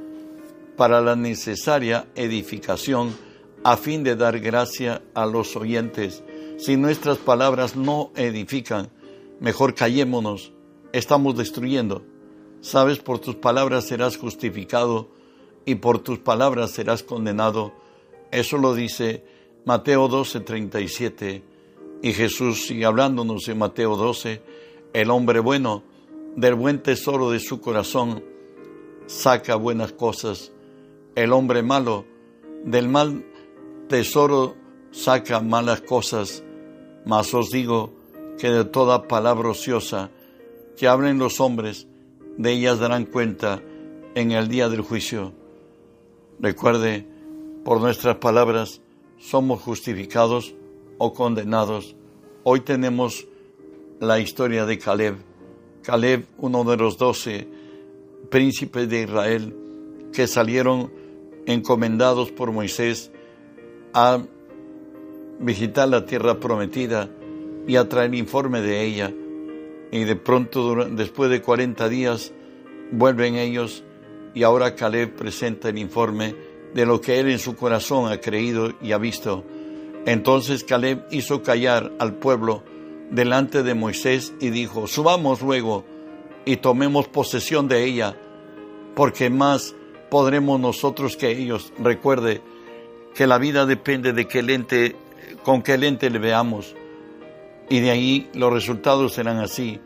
para 0.76 1.00
la 1.00 1.16
necesaria 1.16 2.10
edificación 2.16 3.16
a 3.64 3.78
fin 3.78 4.04
de 4.04 4.18
dar 4.18 4.38
gracia 4.42 5.02
a 5.14 5.26
los 5.26 5.56
oyentes. 5.56 6.22
Si 6.58 6.76
nuestras 6.76 7.18
palabras 7.18 7.78
no 7.78 8.12
edifican, 8.18 8.90
mejor 9.40 9.74
callémonos, 9.74 10.52
estamos 10.92 11.38
destruyendo. 11.38 12.04
Sabes, 12.60 13.00
por 13.00 13.20
tus 13.20 13.36
palabras 13.36 13.86
serás 13.86 14.18
justificado 14.18 15.16
y 15.68 15.76
por 15.76 16.00
tus 16.00 16.20
palabras 16.20 16.72
serás 16.72 17.04
condenado. 17.04 17.74
Eso 18.32 18.58
lo 18.58 18.74
dice 18.74 19.26
Mateo 19.66 20.08
12, 20.08 20.40
37. 20.40 21.44
Y 22.02 22.14
Jesús 22.14 22.66
sigue 22.68 22.86
hablándonos 22.86 23.50
en 23.50 23.58
Mateo 23.58 23.98
12, 23.98 24.42
el 24.94 25.12
hombre 25.12 25.42
bueno, 25.42 25.84
del 26.38 26.56
buen 26.56 26.82
tesoro 26.82 27.32
de 27.32 27.42
su 27.42 27.60
corazón, 27.60 28.24
saca 29.08 29.56
buenas 29.56 29.92
cosas. 29.92 30.54
El 31.16 31.34
hombre 31.34 31.64
malo, 31.64 32.06
del 32.64 32.88
mal 32.88 33.26
tesoro 33.90 34.56
saca 34.92 35.42
malas 35.42 35.82
cosas. 35.82 36.46
Mas 37.06 37.34
os 37.34 37.50
digo 37.50 37.94
que 38.40 38.50
de 38.50 38.64
toda 38.64 39.10
palabra 39.10 39.50
ociosa 39.50 40.12
que 40.78 40.88
hablen 40.88 41.20
los 41.20 41.42
hombres, 41.42 41.88
de 42.38 42.54
ellas 42.54 42.80
darán 42.80 43.04
cuenta 43.04 43.62
en 44.16 44.32
el 44.32 44.48
día 44.48 44.70
del 44.70 44.82
juicio. 44.82 45.34
Recuerde, 46.40 47.04
por 47.66 47.82
nuestras 47.82 48.18
palabras 48.18 48.82
somos 49.18 49.60
justificados 49.62 50.54
o 51.00 51.12
condenados. 51.12 51.96
Hoy 52.44 52.60
tenemos 52.60 53.28
la 54.00 54.20
historia 54.20 54.68
de 54.68 54.78
Caleb. 54.78 55.16
Caleb, 55.82 56.26
uno 56.38 56.64
de 56.64 56.78
los 56.78 56.98
doce 57.00 57.48
príncipes 58.30 58.88
de 58.88 59.04
Israel 59.04 59.56
que 60.14 60.28
salieron 60.28 60.92
encomendados 61.48 62.32
por 62.32 62.52
Moisés 62.52 63.12
a 63.94 64.22
visitar 65.40 65.90
la 65.90 66.06
tierra 66.06 66.40
prometida 66.40 67.10
y 67.66 67.78
a 67.78 67.90
traer 67.90 68.14
informe 68.14 68.62
de 68.62 68.84
ella. 68.84 69.12
Y 69.92 70.04
de 70.04 70.16
pronto, 70.16 70.86
después 70.86 71.32
de 71.32 71.42
40 71.42 71.90
días, 71.90 72.32
vuelven 72.92 73.38
ellos 73.38 73.84
y 74.38 74.44
ahora 74.44 74.76
Caleb 74.76 75.16
presenta 75.16 75.70
el 75.70 75.80
informe 75.80 76.36
de 76.76 76.86
lo 76.86 77.02
que 77.02 77.20
él 77.20 77.32
en 77.32 77.40
su 77.40 77.56
corazón 77.56 78.12
ha 78.12 78.22
creído 78.22 78.72
y 78.84 78.92
ha 78.92 79.00
visto. 79.00 79.44
Entonces 80.06 80.64
Caleb 80.64 81.08
hizo 81.10 81.42
callar 81.42 81.92
al 81.98 82.14
pueblo 82.14 82.64
delante 83.10 83.64
de 83.64 83.74
Moisés 83.74 84.34
y 84.40 84.52
dijo, 84.52 84.86
subamos 84.86 85.42
luego 85.42 85.86
y 86.46 86.58
tomemos 86.58 87.08
posesión 87.08 87.68
de 87.68 87.84
ella, 87.84 88.16
porque 88.94 89.32
más 89.32 89.74
podremos 90.12 90.60
nosotros 90.60 91.18
que 91.18 91.32
ellos. 91.32 91.74
Recuerde 91.80 92.42
que 93.16 93.26
la 93.26 93.40
vida 93.40 93.66
depende 93.66 94.14
de 94.14 94.28
qué 94.28 94.44
lente, 94.44 94.96
con 95.42 95.64
qué 95.64 95.80
lente 95.80 96.12
le 96.12 96.20
veamos. 96.20 96.76
Y 97.72 97.80
de 97.80 97.90
ahí 97.90 98.30
los 98.36 98.54
resultados 98.54 99.14
serán 99.14 99.40
así. 99.40 99.80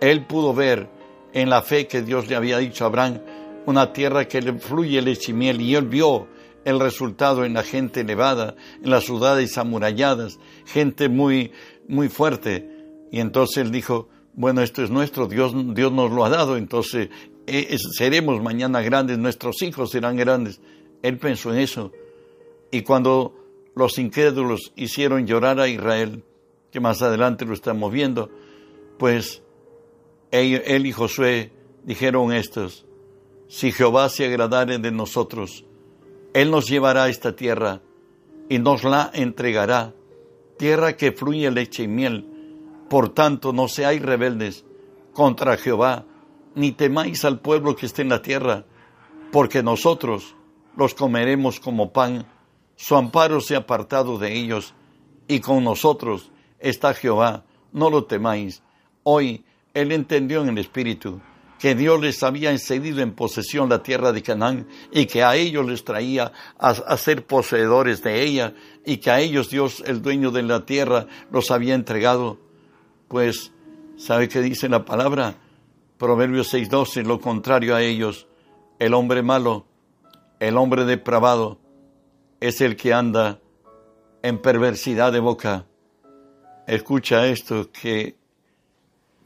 Él 0.00 0.24
pudo 0.26 0.54
ver 0.54 0.88
en 1.32 1.50
la 1.50 1.60
fe 1.60 1.88
que 1.88 2.02
Dios 2.02 2.28
le 2.28 2.36
había 2.36 2.58
dicho 2.58 2.84
a 2.84 2.86
Abraham, 2.86 3.20
una 3.66 3.92
tierra 3.92 4.26
que 4.26 4.40
le 4.40 4.54
fluye 4.58 5.02
leche 5.02 5.32
y 5.32 5.44
y 5.44 5.74
él 5.74 5.86
vio 5.86 6.28
el 6.64 6.80
resultado 6.80 7.44
en 7.44 7.54
la 7.54 7.62
gente 7.62 8.00
elevada, 8.00 8.56
en 8.82 8.90
las 8.90 9.04
ciudades 9.04 9.56
amuralladas, 9.58 10.38
gente 10.64 11.08
muy, 11.08 11.52
muy 11.86 12.08
fuerte. 12.08 12.68
Y 13.12 13.20
entonces 13.20 13.58
él 13.58 13.70
dijo, 13.70 14.08
bueno, 14.34 14.62
esto 14.62 14.82
es 14.82 14.90
nuestro, 14.90 15.28
Dios, 15.28 15.52
Dios 15.74 15.92
nos 15.92 16.10
lo 16.10 16.24
ha 16.24 16.28
dado, 16.28 16.56
entonces 16.56 17.08
eh, 17.46 17.76
seremos 17.96 18.42
mañana 18.42 18.82
grandes, 18.82 19.18
nuestros 19.18 19.62
hijos 19.62 19.90
serán 19.90 20.16
grandes. 20.16 20.60
Él 21.02 21.18
pensó 21.18 21.52
en 21.52 21.60
eso. 21.60 21.92
Y 22.70 22.82
cuando 22.82 23.34
los 23.74 23.98
incrédulos 23.98 24.72
hicieron 24.74 25.26
llorar 25.26 25.60
a 25.60 25.68
Israel, 25.68 26.24
que 26.72 26.80
más 26.80 27.00
adelante 27.02 27.44
lo 27.44 27.54
estamos 27.54 27.92
viendo, 27.92 28.30
pues 28.98 29.42
él 30.32 30.86
y 30.86 30.92
Josué 30.92 31.52
dijeron 31.84 32.32
estos, 32.32 32.85
si 33.48 33.72
Jehová 33.72 34.08
se 34.08 34.26
agradare 34.26 34.78
de 34.78 34.90
nosotros, 34.90 35.64
Él 36.34 36.50
nos 36.50 36.66
llevará 36.68 37.04
a 37.04 37.08
esta 37.08 37.34
tierra 37.34 37.80
y 38.48 38.58
nos 38.58 38.84
la 38.84 39.10
entregará, 39.14 39.94
tierra 40.58 40.96
que 40.96 41.12
fluye 41.12 41.50
leche 41.50 41.84
y 41.84 41.88
miel, 41.88 42.32
Por 42.88 43.08
tanto, 43.08 43.52
no 43.52 43.66
seáis 43.66 44.00
rebeldes 44.00 44.64
contra 45.12 45.56
Jehová, 45.56 46.04
ni 46.54 46.70
temáis 46.70 47.24
al 47.24 47.40
pueblo 47.40 47.74
que 47.74 47.86
esté 47.86 48.02
en 48.02 48.10
la 48.10 48.22
tierra, 48.22 48.64
porque 49.32 49.62
nosotros 49.62 50.36
los 50.76 50.94
comeremos 50.94 51.58
como 51.58 51.92
pan, 51.92 52.26
su 52.76 52.94
amparo 52.94 53.40
se 53.40 53.56
ha 53.56 53.58
apartado 53.58 54.18
de 54.18 54.34
ellos, 54.34 54.74
y 55.26 55.40
con 55.40 55.64
nosotros 55.64 56.30
está 56.60 56.94
Jehová, 56.94 57.44
no 57.72 57.90
lo 57.90 58.04
temáis. 58.04 58.62
Hoy 59.02 59.44
él 59.74 59.90
entendió 59.90 60.42
en 60.42 60.50
el 60.50 60.58
Espíritu 60.58 61.20
que 61.58 61.74
Dios 61.74 62.00
les 62.00 62.22
había 62.22 62.56
cedido 62.58 63.00
en 63.00 63.12
posesión 63.12 63.68
la 63.68 63.82
tierra 63.82 64.12
de 64.12 64.22
Canaán 64.22 64.66
y 64.92 65.06
que 65.06 65.22
a 65.22 65.36
ellos 65.36 65.66
les 65.66 65.84
traía 65.84 66.32
a, 66.58 66.96
ser 66.96 67.24
poseedores 67.26 68.02
de 68.02 68.22
ella 68.22 68.54
y 68.84 68.98
que 68.98 69.10
a 69.10 69.20
ellos 69.20 69.48
Dios, 69.48 69.82
el 69.86 70.02
dueño 70.02 70.30
de 70.30 70.42
la 70.42 70.66
tierra, 70.66 71.06
los 71.30 71.50
había 71.50 71.74
entregado. 71.74 72.38
Pues, 73.08 73.52
¿sabe 73.96 74.28
qué 74.28 74.40
dice 74.42 74.68
la 74.68 74.84
palabra? 74.84 75.36
Proverbios 75.98 76.52
6:12, 76.52 77.04
lo 77.04 77.20
contrario 77.20 77.74
a 77.74 77.82
ellos, 77.82 78.26
el 78.78 78.92
hombre 78.92 79.22
malo, 79.22 79.66
el 80.40 80.58
hombre 80.58 80.84
depravado, 80.84 81.58
es 82.40 82.60
el 82.60 82.76
que 82.76 82.92
anda 82.92 83.40
en 84.22 84.38
perversidad 84.38 85.12
de 85.12 85.20
boca. 85.20 85.64
Escucha 86.66 87.26
esto 87.26 87.70
que 87.70 88.16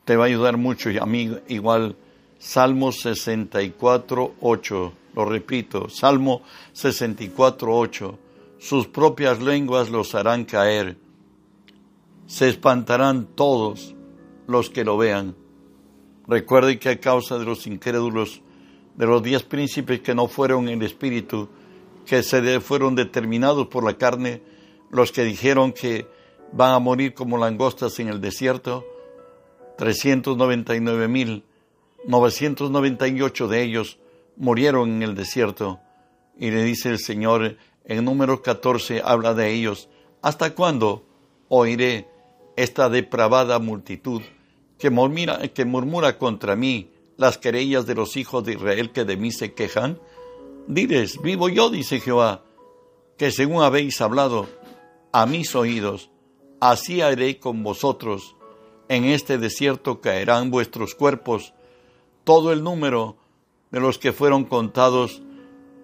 te 0.05 0.17
va 0.17 0.25
a 0.25 0.27
ayudar 0.29 0.57
mucho 0.57 0.91
y 0.91 0.99
a 0.99 1.07
mí 1.07 1.37
igual 1.49 1.97
Salmo 2.41 2.91
64, 2.91 4.35
8. 4.41 4.93
Lo 5.15 5.25
repito, 5.27 5.91
Salmo 5.91 6.41
64, 6.73 7.77
8. 7.77 8.19
Sus 8.59 8.87
propias 8.87 9.43
lenguas 9.43 9.91
los 9.91 10.15
harán 10.15 10.47
caer. 10.47 10.97
Se 12.27 12.49
espantarán 12.49 13.27
todos 13.27 13.95
los 14.47 14.71
que 14.71 14.85
lo 14.85 14.97
vean. 14.97 15.37
Recuerde 16.27 16.79
que 16.79 16.89
a 16.89 16.99
causa 16.99 17.39
de 17.39 17.45
los 17.45 17.67
incrédulos, 17.67 18.41
de 18.97 19.07
los 19.07 19.23
diez 19.23 19.43
príncipes 19.43 20.01
que 20.01 20.15
no 20.15 20.27
fueron 20.27 20.67
en 20.71 20.81
el 20.81 20.87
espíritu, 20.87 21.51
que 22.07 22.23
se 22.23 22.61
fueron 22.61 22.95
determinados 22.95 23.67
por 23.67 23.85
la 23.85 23.99
carne, 23.99 24.41
los 24.91 25.13
que 25.13 25.25
dijeron 25.25 25.75
que 25.75 26.07
van 26.53 26.73
a 26.73 26.79
morir 26.79 27.13
como 27.13 27.37
langostas 27.37 28.01
en 28.01 28.09
el 28.09 28.23
desierto, 28.23 28.87
399 29.77 31.07
mil 31.07 31.45
998 32.07 33.49
de 33.49 33.63
ellos 33.63 33.99
murieron 34.37 34.91
en 34.91 35.03
el 35.03 35.15
desierto. 35.15 35.81
Y 36.39 36.51
le 36.51 36.65
dice 36.65 36.89
el 36.89 36.99
Señor, 36.99 37.57
en 37.85 38.05
número 38.05 38.43
14 38.43 39.03
habla 39.05 39.35
de 39.35 39.53
ellos, 39.53 39.89
¿hasta 40.23 40.55
cuándo 40.55 41.05
oiré 41.49 42.09
esta 42.57 42.89
depravada 42.89 43.59
multitud 43.59 44.23
que 44.79 44.91
murmura, 44.91 45.39
que 45.49 45.65
murmura 45.65 46.19
contra 46.19 46.57
mí 46.57 46.91
las 47.17 47.37
querellas 47.37 47.87
de 47.87 47.95
los 47.95 48.17
hijos 48.17 48.45
de 48.45 48.55
Israel 48.55 48.93
que 48.93 49.05
de 49.05 49.17
mí 49.17 49.31
se 49.33 49.53
quejan? 49.53 49.99
Diles, 50.67 51.21
vivo 51.21 51.49
yo, 51.49 51.69
dice 51.69 52.01
Jehová, 52.01 52.45
que 53.19 53.31
según 53.31 53.63
habéis 53.63 54.01
hablado 54.01 54.49
a 55.13 55.27
mis 55.27 55.55
oídos, 55.55 56.11
así 56.61 57.03
haré 57.03 57.39
con 57.39 57.63
vosotros. 57.63 58.37
En 58.89 59.05
este 59.05 59.37
desierto 59.37 60.01
caerán 60.01 60.51
vuestros 60.51 60.95
cuerpos 60.95 61.53
todo 62.25 62.53
el 62.53 62.63
número 62.63 63.17
de 63.71 63.81
los 63.81 63.99
que 63.99 64.13
fueron 64.13 64.45
contados 64.45 65.23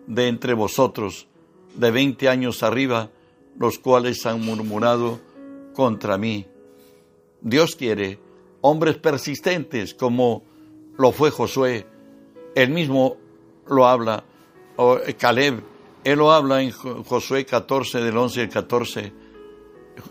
de 0.07 0.29
entre 0.29 0.55
vosotros, 0.55 1.29
de 1.75 1.91
veinte 1.91 2.29
años 2.29 2.63
arriba, 2.63 3.11
los 3.59 3.79
cuales 3.79 4.25
han 4.27 4.45
murmurado 4.45 5.21
contra 5.75 6.19
mí. 6.19 6.47
Dios 7.41 7.77
quiere 7.77 8.19
hombres 8.61 8.97
persistentes 8.97 9.95
como 9.95 10.43
lo 10.99 11.13
fue 11.13 11.31
Josué. 11.31 11.87
Él 12.55 12.71
mismo 12.71 13.17
lo 13.69 13.87
habla, 13.87 14.25
o 14.77 14.99
Caleb, 15.19 15.63
él 16.05 16.19
lo 16.19 16.33
habla 16.33 16.63
en 16.63 16.71
Josué 16.71 17.45
14, 17.45 18.01
del 18.01 18.17
11 18.17 18.41
al 18.43 18.49
14. 18.49 19.13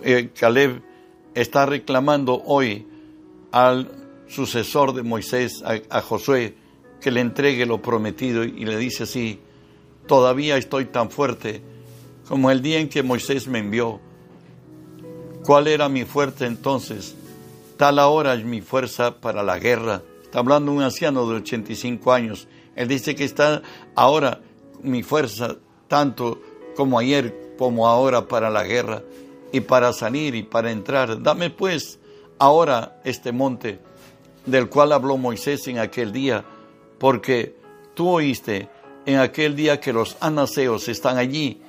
Eh, 0.04 0.30
Caleb 0.38 0.82
está 1.34 1.66
reclamando 1.66 2.42
hoy 2.46 2.88
al 3.52 4.05
sucesor 4.28 4.94
de 4.94 5.04
Moisés, 5.04 5.64
a, 5.64 6.02
Josué, 6.02 6.56
que 7.02 7.12
le 7.12 7.22
entregue 7.22 7.66
lo 7.66 7.82
prometido 7.82 8.44
y 8.44 8.66
le 8.66 8.78
dice 8.78 9.04
así, 9.04 9.40
todavía 10.08 10.58
estoy 10.58 10.86
tan 10.86 11.10
fuerte 11.10 11.62
como 12.28 12.50
el 12.50 12.62
día 12.62 12.80
en 12.80 12.90
que 12.90 13.04
Moisés 13.04 13.48
me 13.48 13.60
envió. 13.60 14.00
¿Cuál 15.44 15.68
era 15.68 15.90
mi 15.90 16.06
fuerte 16.06 16.46
entonces? 16.46 17.16
Tal 17.78 18.00
ahora 18.00 18.34
es 18.34 18.44
mi 18.44 18.62
fuerza 18.62 19.20
para 19.20 19.44
la 19.44 19.60
guerra. 19.60 20.02
Está 20.24 20.40
hablando 20.40 20.72
un 20.72 20.82
anciano 20.82 21.28
de 21.30 21.36
85 21.36 22.12
años. 22.12 22.48
Él 22.76 22.88
dice 22.88 23.16
que 23.16 23.26
está 23.26 23.62
ahora 23.94 24.42
mi 24.82 25.04
fuerza 25.04 25.58
tanto 25.88 26.42
como 26.76 27.00
ayer 27.00 27.54
como 27.58 27.88
ahora 27.88 28.28
para 28.28 28.50
la 28.50 28.64
guerra 28.64 29.04
y 29.52 29.62
para 29.62 29.94
salir 29.94 30.36
y 30.36 30.44
para 30.44 30.72
entrar. 30.72 31.22
Dame 31.22 31.50
pues 31.50 32.00
ahora 32.40 33.00
este 33.04 33.32
monte 33.32 33.80
del 34.46 34.70
cual 34.70 34.92
habló 34.92 35.18
Moisés 35.18 35.68
en 35.68 35.80
aquel 35.80 36.12
día, 36.12 36.46
porque 37.00 37.56
tú 37.94 38.10
oíste 38.10 38.70
en 39.06 39.20
aquel 39.20 39.56
día 39.56 39.80
que 39.80 39.94
los 39.94 40.18
anaseos 40.20 40.88
están 40.88 41.18
allí 41.18 41.62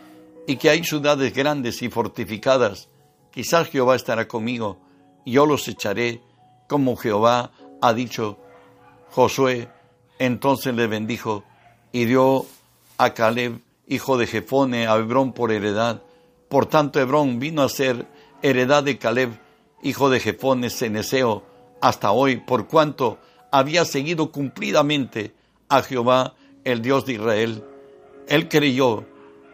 y 0.46 0.56
que 0.56 0.70
hay 0.70 0.84
ciudades 0.84 1.34
grandes 1.34 1.82
y 1.82 1.88
fortificadas. 1.88 2.88
Quizás 3.30 3.68
Jehová 3.68 3.96
estará 3.96 4.26
conmigo 4.28 4.78
y 5.24 5.32
yo 5.32 5.46
los 5.46 5.66
echaré, 5.68 6.20
como 6.68 6.96
Jehová 6.96 7.50
ha 7.80 7.92
dicho. 7.92 8.38
Josué 9.10 9.68
entonces 10.18 10.74
le 10.74 10.86
bendijo 10.86 11.44
y 11.92 12.04
dio 12.04 12.46
a 12.98 13.14
Caleb, 13.14 13.60
hijo 13.86 14.16
de 14.16 14.26
Jefone, 14.26 14.86
a 14.86 14.96
Hebrón 14.96 15.32
por 15.32 15.52
heredad. 15.52 16.02
Por 16.48 16.66
tanto, 16.66 17.00
Hebrón 17.00 17.38
vino 17.38 17.62
a 17.62 17.68
ser 17.68 18.06
heredad 18.42 18.82
de 18.82 18.98
Caleb, 18.98 19.30
hijo 19.82 20.08
de 20.10 20.20
Jefone, 20.20 20.70
ceneseo, 20.70 21.42
hasta 21.80 22.12
hoy, 22.12 22.36
por 22.38 22.66
cuanto 22.66 23.18
había 23.50 23.84
seguido 23.84 24.30
cumplidamente 24.32 25.34
a 25.68 25.82
Jehová, 25.82 26.34
el 26.64 26.82
Dios 26.82 27.06
de 27.06 27.14
Israel. 27.14 27.64
Él 28.28 28.48
creyó 28.48 29.04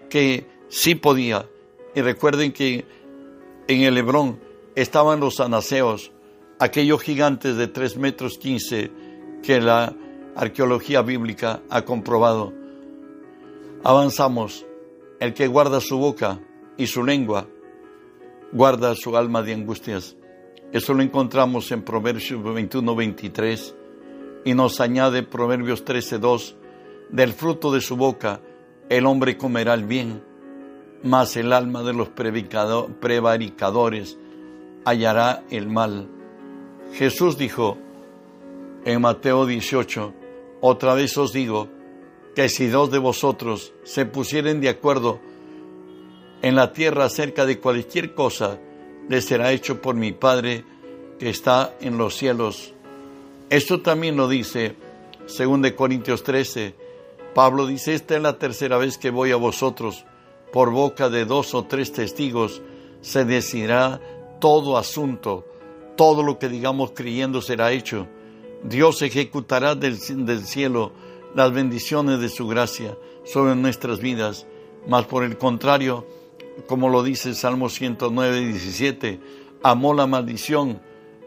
que 0.09 0.47
sí 0.69 0.95
podía. 0.95 1.49
Y 1.95 2.01
recuerden 2.01 2.53
que 2.53 2.87
en 3.69 3.83
el 3.83 3.99
Hebrón 3.99 4.41
estaban 4.75 5.21
los 5.21 5.41
anaseos, 5.41 6.11
aquellos 6.59 7.03
gigantes 7.03 7.57
de 7.57 7.69
tres 7.69 7.97
metros 7.97 8.39
quince 8.39 8.91
que 9.43 9.61
la 9.61 9.95
arqueología 10.35 11.03
bíblica 11.03 11.61
ha 11.69 11.83
comprobado. 11.83 12.53
Avanzamos. 13.85 14.67
El 15.21 15.35
que 15.35 15.47
guarda 15.47 15.81
su 15.81 15.99
boca 15.99 16.41
y 16.77 16.89
su 16.89 17.05
lengua, 17.05 17.47
guarda 18.51 18.97
su 18.97 19.17
alma 19.17 19.41
de 19.43 19.55
angustias. 19.55 20.17
Eso 20.73 20.95
lo 20.95 21.03
encontramos 21.03 21.71
en 21.71 21.83
Proverbios 21.83 22.43
21, 22.43 22.97
23 22.97 23.75
y 24.47 24.55
nos 24.55 24.81
añade 24.81 25.23
Proverbios 25.23 25.85
13, 25.85 26.19
2, 26.19 26.57
del 27.11 27.35
fruto 27.35 27.71
de 27.73 27.83
su 27.83 27.97
boca 27.97 28.41
el 28.89 29.07
hombre 29.07 29.37
comerá 29.37 29.75
el 29.75 29.85
bien, 29.85 30.25
mas 31.03 31.37
el 31.37 31.53
alma 31.53 31.83
de 31.83 31.93
los 31.93 32.09
prevaricadores 32.09 34.17
hallará 34.85 35.43
el 35.51 35.69
mal. 35.69 36.09
Jesús 36.93 37.37
dijo 37.39 37.79
en 38.85 39.01
Mateo 39.01 39.47
18, 39.47 40.13
otra 40.61 40.95
vez 40.95 41.17
os 41.17 41.33
digo, 41.33 41.69
que 42.35 42.49
si 42.49 42.67
dos 42.67 42.91
de 42.91 42.99
vosotros 42.99 43.73
se 43.85 44.05
pusieren 44.07 44.61
de 44.61 44.71
acuerdo 44.71 45.21
en 46.41 46.57
la 46.57 46.73
tierra 46.73 47.05
acerca 47.05 47.47
de 47.47 47.61
cualquier 47.61 48.15
cosa, 48.15 48.59
le 49.09 49.21
será 49.21 49.53
hecho 49.53 49.81
por 49.81 49.95
mi 49.95 50.13
Padre 50.13 50.65
que 51.19 51.31
está 51.31 51.75
en 51.81 51.99
los 51.99 52.17
cielos. 52.17 52.75
Esto 53.51 53.81
también 53.81 54.17
lo 54.17 54.29
dice, 54.29 54.77
según 55.27 55.63
de 55.63 55.75
Corintios 55.75 56.23
13. 56.23 56.75
Pablo 57.35 57.67
dice, 57.67 57.95
esta 57.95 58.17
es 58.17 58.23
la 58.23 58.39
tercera 58.39 58.79
vez 58.79 58.99
que 58.99 59.11
voy 59.11 59.33
a 59.33 59.37
vosotros. 59.37 60.05
Por 60.53 60.71
boca 60.71 61.09
de 61.09 61.25
dos 61.25 61.55
o 61.55 61.65
tres 61.65 61.93
testigos 61.93 62.63
se 63.01 63.25
decidirá 63.25 64.01
todo 64.41 64.77
asunto. 64.77 65.47
Todo 65.97 66.23
lo 66.23 66.39
que 66.39 66.49
digamos 66.49 66.93
creyendo 66.93 67.41
será 67.41 67.73
hecho. 67.73 68.07
Dios 68.63 69.03
ejecutará 69.03 69.75
del, 69.75 69.99
del 70.25 70.47
cielo 70.47 70.93
las 71.35 71.53
bendiciones 71.53 72.21
de 72.21 72.29
su 72.29 72.47
gracia 72.47 72.97
sobre 73.25 73.55
nuestras 73.55 74.01
vidas. 74.01 74.47
Mas 74.87 75.07
por 75.07 75.25
el 75.25 75.39
contrario, 75.39 76.07
como 76.67 76.89
lo 76.89 77.03
dice 77.03 77.31
el 77.31 77.35
Salmo 77.35 77.69
109, 77.69 78.41
17, 78.41 79.21
amó 79.63 79.95
la 79.95 80.07
maldición 80.07 80.81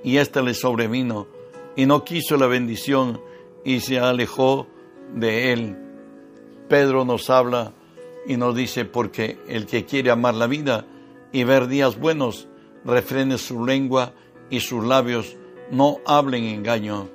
y 0.04 0.18
ésta 0.18 0.42
le 0.42 0.54
sobrevino 0.54 1.28
y 1.76 1.86
no 1.86 2.04
quiso 2.04 2.38
la 2.38 2.48
bendición 2.48 3.22
y 3.64 3.80
se 3.80 4.00
alejó 4.00 4.68
de 5.14 5.52
él. 5.54 5.78
Pedro 6.70 7.06
nos 7.06 7.30
habla 7.30 7.74
y 8.28 8.38
nos 8.38 8.56
dice, 8.56 8.86
porque 8.86 9.38
el 9.48 9.66
que 9.66 9.86
quiere 9.86 10.12
amar 10.12 10.36
la 10.36 10.48
vida 10.48 10.86
y 11.32 11.44
ver 11.44 11.68
días 11.68 12.00
buenos, 12.00 12.48
refrene 12.84 13.38
su 13.38 13.66
lengua 13.66 14.14
y 14.50 14.60
sus 14.60 14.84
labios 14.84 15.36
no 15.72 16.00
hablen 16.06 16.46
engaño. 16.46 17.10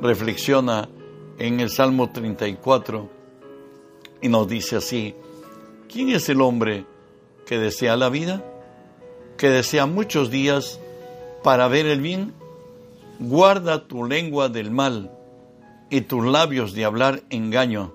Reflexiona 0.00 0.88
en 1.38 1.60
el 1.60 1.70
Salmo 1.70 2.10
34 2.10 3.08
y 4.22 4.28
nos 4.28 4.48
dice 4.48 4.76
así, 4.76 5.14
¿quién 5.90 6.10
es 6.10 6.28
el 6.28 6.40
hombre 6.40 6.86
que 7.46 7.58
desea 7.58 7.96
la 7.96 8.08
vida? 8.08 8.44
Que 9.36 9.48
desea 9.48 9.86
muchos 9.86 10.30
días 10.30 10.80
para 11.42 11.68
ver 11.68 11.86
el 11.86 12.00
bien. 12.00 12.32
Guarda 13.18 13.86
tu 13.86 14.04
lengua 14.04 14.48
del 14.48 14.70
mal 14.70 15.10
y 15.90 16.02
tus 16.02 16.24
labios 16.24 16.72
de 16.72 16.84
hablar 16.84 17.22
engaño. 17.30 17.92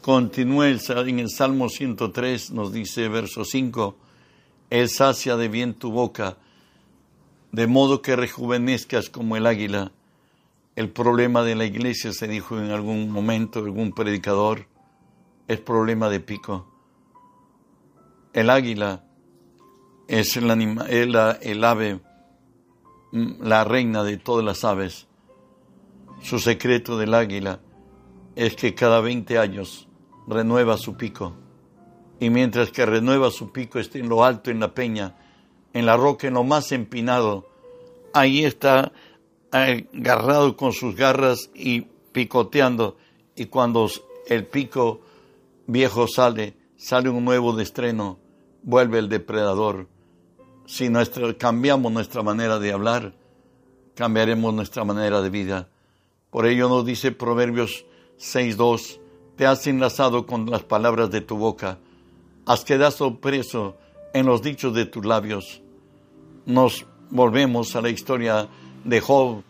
Continúe 0.00 0.64
en 0.64 1.18
el 1.18 1.30
Salmo 1.30 1.68
103, 1.68 2.50
nos 2.50 2.72
dice 2.72 3.08
verso 3.08 3.44
5, 3.44 3.96
Él 4.68 4.88
sacia 4.90 5.36
de 5.36 5.48
bien 5.48 5.74
tu 5.74 5.90
boca, 5.90 6.36
de 7.52 7.66
modo 7.66 8.02
que 8.02 8.14
rejuvenezcas 8.14 9.08
como 9.08 9.36
el 9.36 9.46
águila. 9.46 9.92
El 10.76 10.90
problema 10.90 11.42
de 11.42 11.54
la 11.54 11.64
iglesia, 11.64 12.12
se 12.12 12.28
dijo 12.28 12.58
en 12.58 12.70
algún 12.70 13.10
momento 13.10 13.60
algún 13.60 13.92
predicador, 13.92 14.66
es 15.48 15.60
problema 15.60 16.08
de 16.08 16.20
pico. 16.20 16.66
El 18.32 18.50
águila 18.50 19.04
es 20.08 20.36
el, 20.36 20.50
el 20.50 21.64
ave, 21.64 22.00
mm, 23.12 23.42
la 23.42 23.64
reina 23.64 24.02
de 24.02 24.16
todas 24.16 24.44
las 24.44 24.64
aves. 24.64 25.06
Su 26.20 26.38
secreto 26.38 26.98
del 26.98 27.14
águila 27.14 27.60
es 28.34 28.56
que 28.56 28.74
cada 28.74 29.00
20 29.00 29.38
años 29.38 29.88
renueva 30.26 30.76
su 30.76 30.96
pico. 30.96 31.34
Y 32.20 32.30
mientras 32.30 32.70
que 32.70 32.86
renueva 32.86 33.30
su 33.30 33.52
pico 33.52 33.78
está 33.78 33.98
en 33.98 34.08
lo 34.08 34.24
alto, 34.24 34.50
en 34.50 34.60
la 34.60 34.72
peña, 34.72 35.16
en 35.72 35.86
la 35.86 35.96
roca, 35.96 36.28
en 36.28 36.34
lo 36.34 36.44
más 36.44 36.72
empinado, 36.72 37.48
ahí 38.12 38.44
está 38.44 38.92
agarrado 39.50 40.56
con 40.56 40.72
sus 40.72 40.96
garras 40.96 41.50
y 41.54 41.82
picoteando. 42.12 42.96
Y 43.36 43.46
cuando 43.46 43.88
el 44.28 44.46
pico 44.46 45.00
viejo 45.66 46.06
sale, 46.08 46.56
sale 46.76 47.08
un 47.08 47.24
nuevo 47.24 47.54
de 47.54 47.62
estreno, 47.62 48.18
vuelve 48.62 48.98
el 48.98 49.08
depredador. 49.08 49.88
Si 50.66 50.90
cambiamos 51.38 51.92
nuestra 51.92 52.22
manera 52.22 52.58
de 52.58 52.72
hablar, 52.72 53.14
cambiaremos 53.94 54.52
nuestra 54.54 54.84
manera 54.84 55.20
de 55.20 55.30
vida. 55.30 55.68
Por 56.30 56.46
ello 56.46 56.68
nos 56.68 56.84
dice 56.84 57.12
Proverbios 57.12 57.84
6.2, 58.18 58.98
te 59.36 59.46
has 59.46 59.66
enlazado 59.66 60.26
con 60.26 60.46
las 60.50 60.62
palabras 60.62 61.10
de 61.10 61.20
tu 61.20 61.36
boca, 61.36 61.78
has 62.46 62.64
quedado 62.64 63.20
preso 63.20 63.76
en 64.12 64.26
los 64.26 64.42
dichos 64.42 64.74
de 64.74 64.86
tus 64.86 65.04
labios. 65.04 65.60
Nos 66.46 66.86
volvemos 67.10 67.74
a 67.76 67.80
la 67.80 67.90
historia 67.90 68.48
de 68.84 69.00
Job, 69.00 69.42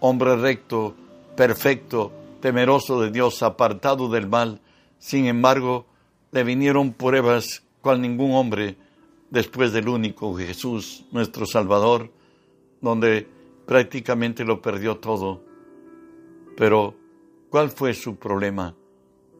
hombre 0.00 0.36
recto, 0.36 0.94
perfecto, 1.36 2.12
temeroso 2.40 3.00
de 3.00 3.10
Dios, 3.10 3.42
apartado 3.42 4.08
del 4.08 4.28
mal. 4.28 4.60
Sin 4.98 5.26
embargo, 5.26 5.86
le 6.32 6.44
vinieron 6.44 6.92
pruebas 6.92 7.62
cual 7.80 8.00
ningún 8.00 8.34
hombre 8.34 8.76
después 9.30 9.72
del 9.72 9.88
único 9.88 10.34
Jesús, 10.36 11.04
nuestro 11.12 11.46
Salvador, 11.46 12.10
donde 12.80 13.28
prácticamente 13.66 14.44
lo 14.44 14.62
perdió 14.62 14.96
todo. 14.96 15.42
Pero, 16.56 16.94
¿cuál 17.50 17.70
fue 17.70 17.94
su 17.94 18.16
problema? 18.16 18.74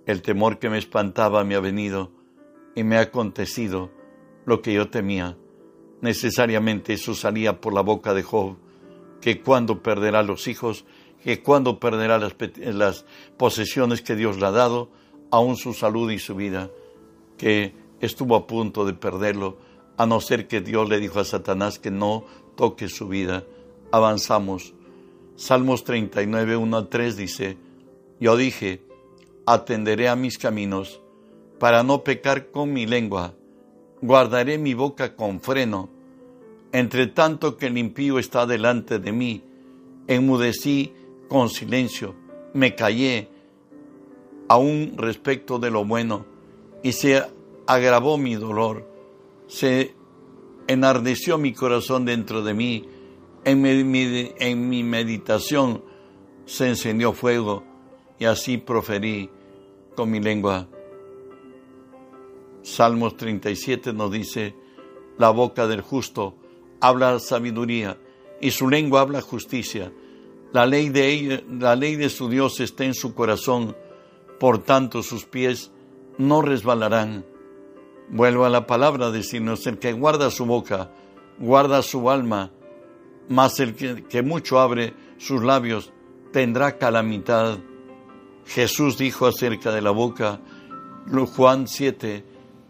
El 0.07 0.21
temor 0.23 0.59
que 0.59 0.69
me 0.69 0.79
espantaba 0.79 1.45
me 1.45 1.55
ha 1.55 1.61
venido 1.61 2.11
y 2.75 2.83
me 2.83 2.97
ha 2.97 3.03
acontecido 3.03 3.90
lo 4.45 4.61
que 4.61 4.73
yo 4.73 4.88
temía. 4.88 5.37
Necesariamente 6.01 6.93
eso 6.93 7.14
salía 7.14 7.61
por 7.61 7.73
la 7.73 7.81
boca 7.81 8.12
de 8.12 8.23
Job, 8.23 8.57
que 9.21 9.40
cuando 9.40 9.83
perderá 9.83 10.23
los 10.23 10.49
hijos, 10.49 10.85
que 11.23 11.43
cuando 11.43 11.81
perderá 11.81 12.19
las, 12.19 12.35
las 12.59 13.07
posesiones 13.38 14.03
que 14.03 14.17
Dios 14.17 14.38
le 14.38 14.47
ha 14.47 14.51
dado, 14.51 14.90
aún 15.30 15.56
su 15.56 15.74
salud 15.74 16.10
y 16.10 16.18
su 16.18 16.34
vida, 16.34 16.70
que 17.37 17.74
estuvo 18.00 18.37
a 18.37 18.46
punto 18.46 18.84
de 18.84 18.94
perderlo, 18.94 19.58
a 19.96 20.06
no 20.06 20.20
ser 20.20 20.48
que 20.48 20.60
Dios 20.60 20.88
le 20.88 21.00
dijo 21.00 21.20
a 21.20 21.24
Satanás 21.24 21.78
que 21.78 21.90
no 21.90 22.24
toque 22.56 22.88
su 22.88 23.08
vida. 23.08 23.44
Avanzamos. 23.90 24.74
Salmos 25.37 25.84
39, 25.84 26.56
1 26.56 26.76
a 26.76 26.88
3 26.88 27.16
dice, 27.16 27.56
Yo 28.20 28.37
dije, 28.37 28.82
atenderé 29.46 30.08
a 30.08 30.16
mis 30.16 30.38
caminos 30.38 31.00
para 31.58 31.82
no 31.82 32.04
pecar 32.04 32.50
con 32.50 32.72
mi 32.72 32.87
lengua, 32.87 33.34
guardaré 34.00 34.58
mi 34.58 34.74
boca 34.74 35.16
con 35.16 35.40
freno, 35.40 35.88
entre 36.72 37.06
tanto 37.06 37.56
que 37.56 37.66
el 37.66 37.78
impío 37.78 38.18
está 38.18 38.46
delante 38.46 38.98
de 38.98 39.12
mí, 39.12 39.42
enmudecí 40.06 40.92
con 41.28 41.48
silencio, 41.48 42.14
me 42.52 42.74
callé 42.74 43.28
aún 44.48 44.94
respecto 44.96 45.59
de 45.59 45.70
lo 45.70 45.85
bueno, 45.85 46.26
y 46.83 46.92
se 46.92 47.22
agravó 47.66 48.18
mi 48.18 48.35
dolor, 48.35 48.88
se 49.46 49.94
enardeció 50.66 51.38
mi 51.38 51.52
corazón 51.52 52.04
dentro 52.04 52.42
de 52.42 52.54
mí, 52.54 52.88
en 53.44 53.61
mi, 54.70 54.83
meditación 54.83 55.83
se 56.46 56.68
encendió 56.68 57.12
fuego 57.12 57.62
y 58.18 58.24
así 58.24 58.59
proferí 58.59 59.30
con 59.94 60.11
mi 60.11 60.20
lengua. 60.20 60.68
Salmos 62.62 63.16
37 63.16 63.92
nos 63.92 64.11
dice, 64.11 64.54
la 65.18 65.30
boca 65.30 65.66
del 65.66 65.83
justo 65.83 66.37
habla 66.80 67.18
sabiduría 67.18 67.98
y 68.40 68.50
su 68.50 68.68
lengua 68.68 69.02
habla 69.02 69.20
justicia. 69.20 69.92
La 70.52 70.66
ley 70.66 70.88
de, 70.88 71.44
la 71.50 71.76
ley 71.76 71.96
de 71.96 72.09
su 72.09 72.28
Dios 72.28 72.61
está 72.61 72.85
en 72.85 72.94
su 72.94 73.14
corazón, 73.14 73.76
por 74.38 74.59
tanto 74.59 75.03
sus 75.03 75.25
pies 75.25 75.70
no 76.18 76.42
resbalarán. 76.42 77.25
Vuelvo 78.09 78.44
a 78.44 78.51
la 78.51 78.66
palabra 78.66 79.11
decirnos, 79.11 79.66
el 79.66 79.79
que 79.79 79.92
guarda 79.92 80.31
su 80.31 80.47
boca, 80.47 80.90
guarda 81.38 81.83
su 81.83 82.11
alma, 82.11 82.51
mas 83.29 83.61
el 83.61 83.75
que, 83.75 84.23
mucho 84.23 84.61
abre 84.61 84.94
sus 85.18 85.42
labios 85.42 85.92
tendrá 86.33 86.79
calamidad. 86.79 87.59
Jesús 88.47 88.99
dijo 88.99 89.27
acerca 89.27 89.73
de 89.73 89.81
la 89.81 89.90
boca, 89.90 90.40
Juan 91.35 91.66
7, 91.66 92.25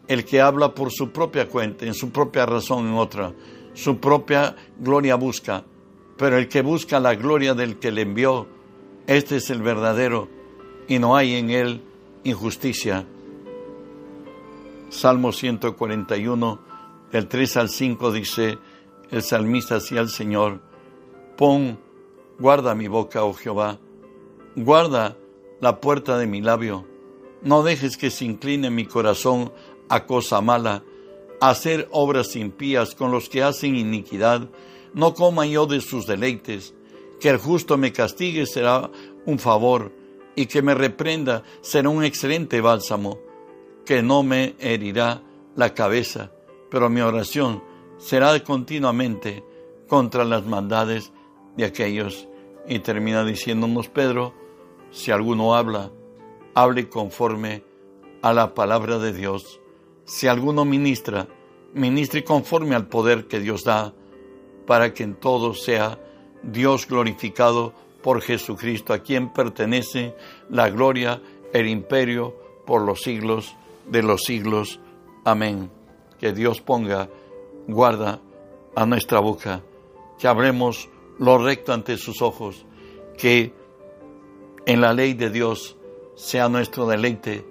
el 0.07 0.25
que 0.25 0.41
habla 0.41 0.75
por 0.75 0.93
su 0.93 1.11
propia 1.11 1.49
cuenta, 1.49 1.87
en 1.87 1.95
su 1.95 2.11
propia 2.11 2.47
razón 2.47 2.87
en 2.87 2.95
otra, 2.95 3.33
su 3.73 3.99
propia 3.99 4.55
gloria 4.79 5.17
busca, 5.17 5.65
pero 6.17 6.37
el 6.39 6.49
que 6.49 6.63
busca 6.63 7.01
la 7.01 7.15
gloria 7.15 7.55
del 7.55 7.79
que 7.79 7.91
le 7.91 8.03
envió, 8.03 8.47
este 9.07 9.37
es 9.37 9.51
el 9.51 9.63
verdadero, 9.63 10.29
y 10.89 10.99
no 10.99 11.17
hay 11.17 11.35
en 11.35 11.51
él 11.51 11.83
injusticia. 12.25 13.07
Salmo 14.91 15.33
141, 15.33 16.61
del 17.11 17.29
3 17.29 17.57
al 17.57 17.69
5 17.69 18.13
dice, 18.13 18.59
el 19.11 19.23
salmista 19.23 19.77
hacia 19.77 20.01
el 20.01 20.09
Señor, 20.09 20.61
pon, 21.37 21.79
guarda 22.39 22.75
mi 22.75 22.89
boca, 22.89 23.25
oh 23.25 23.35
Jehová, 23.35 23.79
guarda 24.57 25.17
la 25.61 25.81
puerta 25.81 26.19
de 26.19 26.27
mi 26.27 26.41
labio, 26.41 26.87
no 27.43 27.63
dejes 27.63 27.97
que 27.97 28.11
se 28.11 28.25
incline 28.25 28.71
mi 28.71 28.85
corazón 28.85 29.53
a 29.89 30.07
cosa 30.07 30.41
mala, 30.41 30.85
a 31.41 31.51
hacer 31.51 31.89
obras 31.91 32.37
impías 32.37 32.95
con 32.95 33.11
los 33.11 33.29
que 33.29 33.43
hacen 33.43 33.77
iniquidad, 33.77 34.49
no 34.95 35.15
coma 35.15 35.47
yo 35.47 35.67
de 35.67 35.81
sus 35.81 36.07
deleites, 36.07 36.75
que 37.21 37.31
el 37.31 37.39
justo 37.39 37.77
me 37.77 37.93
castigue 37.93 38.47
será 38.47 38.91
un 39.27 39.39
favor, 39.39 39.93
y 40.37 40.47
que 40.47 40.63
me 40.63 40.75
reprenda 40.75 41.43
será 41.61 41.89
un 41.89 42.05
excelente 42.05 42.61
bálsamo, 42.61 43.19
que 43.85 44.03
no 44.03 44.23
me 44.23 44.55
herirá 44.59 45.23
la 45.57 45.75
cabeza, 45.75 46.33
pero 46.71 46.89
mi 46.91 47.01
oración 47.01 47.63
será 47.99 48.39
continuamente 48.43 49.45
contra 49.89 50.25
las 50.25 50.45
maldades 50.45 51.13
de 51.57 51.65
aquellos. 51.65 52.29
Y 52.67 52.79
termina 52.81 53.25
diciéndonos 53.25 53.89
Pedro, 53.89 54.35
si 54.91 55.11
alguno 55.11 55.55
habla, 55.55 55.91
hable 56.55 56.89
conforme 56.89 57.63
a 58.23 58.33
la 58.33 58.55
palabra 58.55 58.99
de 58.99 59.13
Dios. 59.13 59.61
Si 60.05 60.27
alguno 60.27 60.65
ministra, 60.65 61.29
ministre 61.75 62.25
conforme 62.25 62.75
al 62.75 62.89
poder 62.89 63.27
que 63.27 63.41
Dios 63.41 63.65
da, 63.65 63.95
para 64.67 64.95
que 64.95 65.03
en 65.03 65.15
todo 65.15 65.53
sea 65.55 66.01
Dios 66.43 66.87
glorificado 66.89 67.75
por 68.05 68.21
Jesucristo, 68.21 68.93
a 68.93 68.99
quien 68.99 69.33
pertenece 69.33 70.15
la 70.51 70.69
gloria, 70.69 71.23
el 71.55 71.67
imperio 71.67 72.37
por 72.67 72.83
los 72.83 73.01
siglos 73.01 73.57
de 73.87 74.03
los 74.03 74.25
siglos. 74.25 74.79
Amén. 75.25 75.71
Que 76.21 76.35
Dios 76.35 76.61
ponga 76.61 77.09
guarda 77.67 78.21
a 78.77 78.85
nuestra 78.85 79.21
boca, 79.21 79.63
que 80.19 80.29
hablemos 80.29 80.91
lo 81.19 81.39
recto 81.39 81.73
ante 81.73 81.97
sus 81.97 82.21
ojos, 82.21 82.67
que 83.17 83.55
en 84.67 84.83
la 84.83 84.93
ley 84.93 85.15
de 85.15 85.31
Dios 85.31 85.79
sea 86.15 86.51
nuestro 86.51 86.87
deleite 86.87 87.47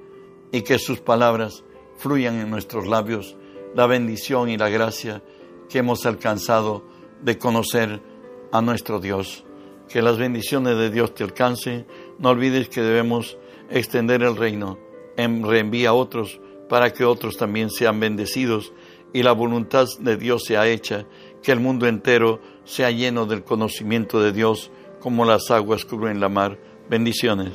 y 0.51 0.61
que 0.61 0.77
sus 0.77 0.99
palabras 0.99 1.63
fluyan 1.97 2.39
en 2.39 2.51
nuestros 2.51 2.85
labios 2.85 3.35
la 3.73 3.87
bendición 3.87 4.49
y 4.49 4.57
la 4.57 4.69
gracia 4.69 5.23
que 5.67 5.79
hemos 5.79 6.05
alcanzado 6.05 6.83
de 7.23 7.39
conocer 7.39 8.03
a 8.51 8.61
nuestro 8.61 8.99
Dios. 8.99 9.45
Que 9.93 10.01
las 10.01 10.17
bendiciones 10.17 10.75
de 10.75 10.89
Dios 10.89 11.13
te 11.13 11.23
alcancen. 11.23 11.86
No 12.17 12.29
olvides 12.29 12.67
que 12.67 12.82
debemos 12.82 13.38
extender 13.69 14.23
el 14.23 14.36
reino. 14.36 14.79
Reenvía 15.15 15.89
a 15.89 15.93
otros 15.93 16.41
para 16.67 16.91
que 16.91 17.06
otros 17.06 17.38
también 17.38 17.69
sean 17.69 17.99
bendecidos 17.99 18.73
y 19.13 19.21
la 19.21 19.34
voluntad 19.34 19.86
de 19.99 20.17
Dios 20.17 20.45
sea 20.45 20.67
hecha, 20.67 21.06
que 21.43 21.51
el 21.51 21.60
mundo 21.60 21.86
entero 21.86 22.41
sea 22.63 22.89
lleno 22.89 23.27
del 23.27 23.43
conocimiento 23.43 24.19
de 24.19 24.32
Dios 24.32 24.71
como 24.99 25.25
las 25.25 25.51
aguas 25.51 25.86
cubren 25.86 26.19
la 26.19 26.27
mar. 26.27 26.58
Bendiciones. 26.89 27.53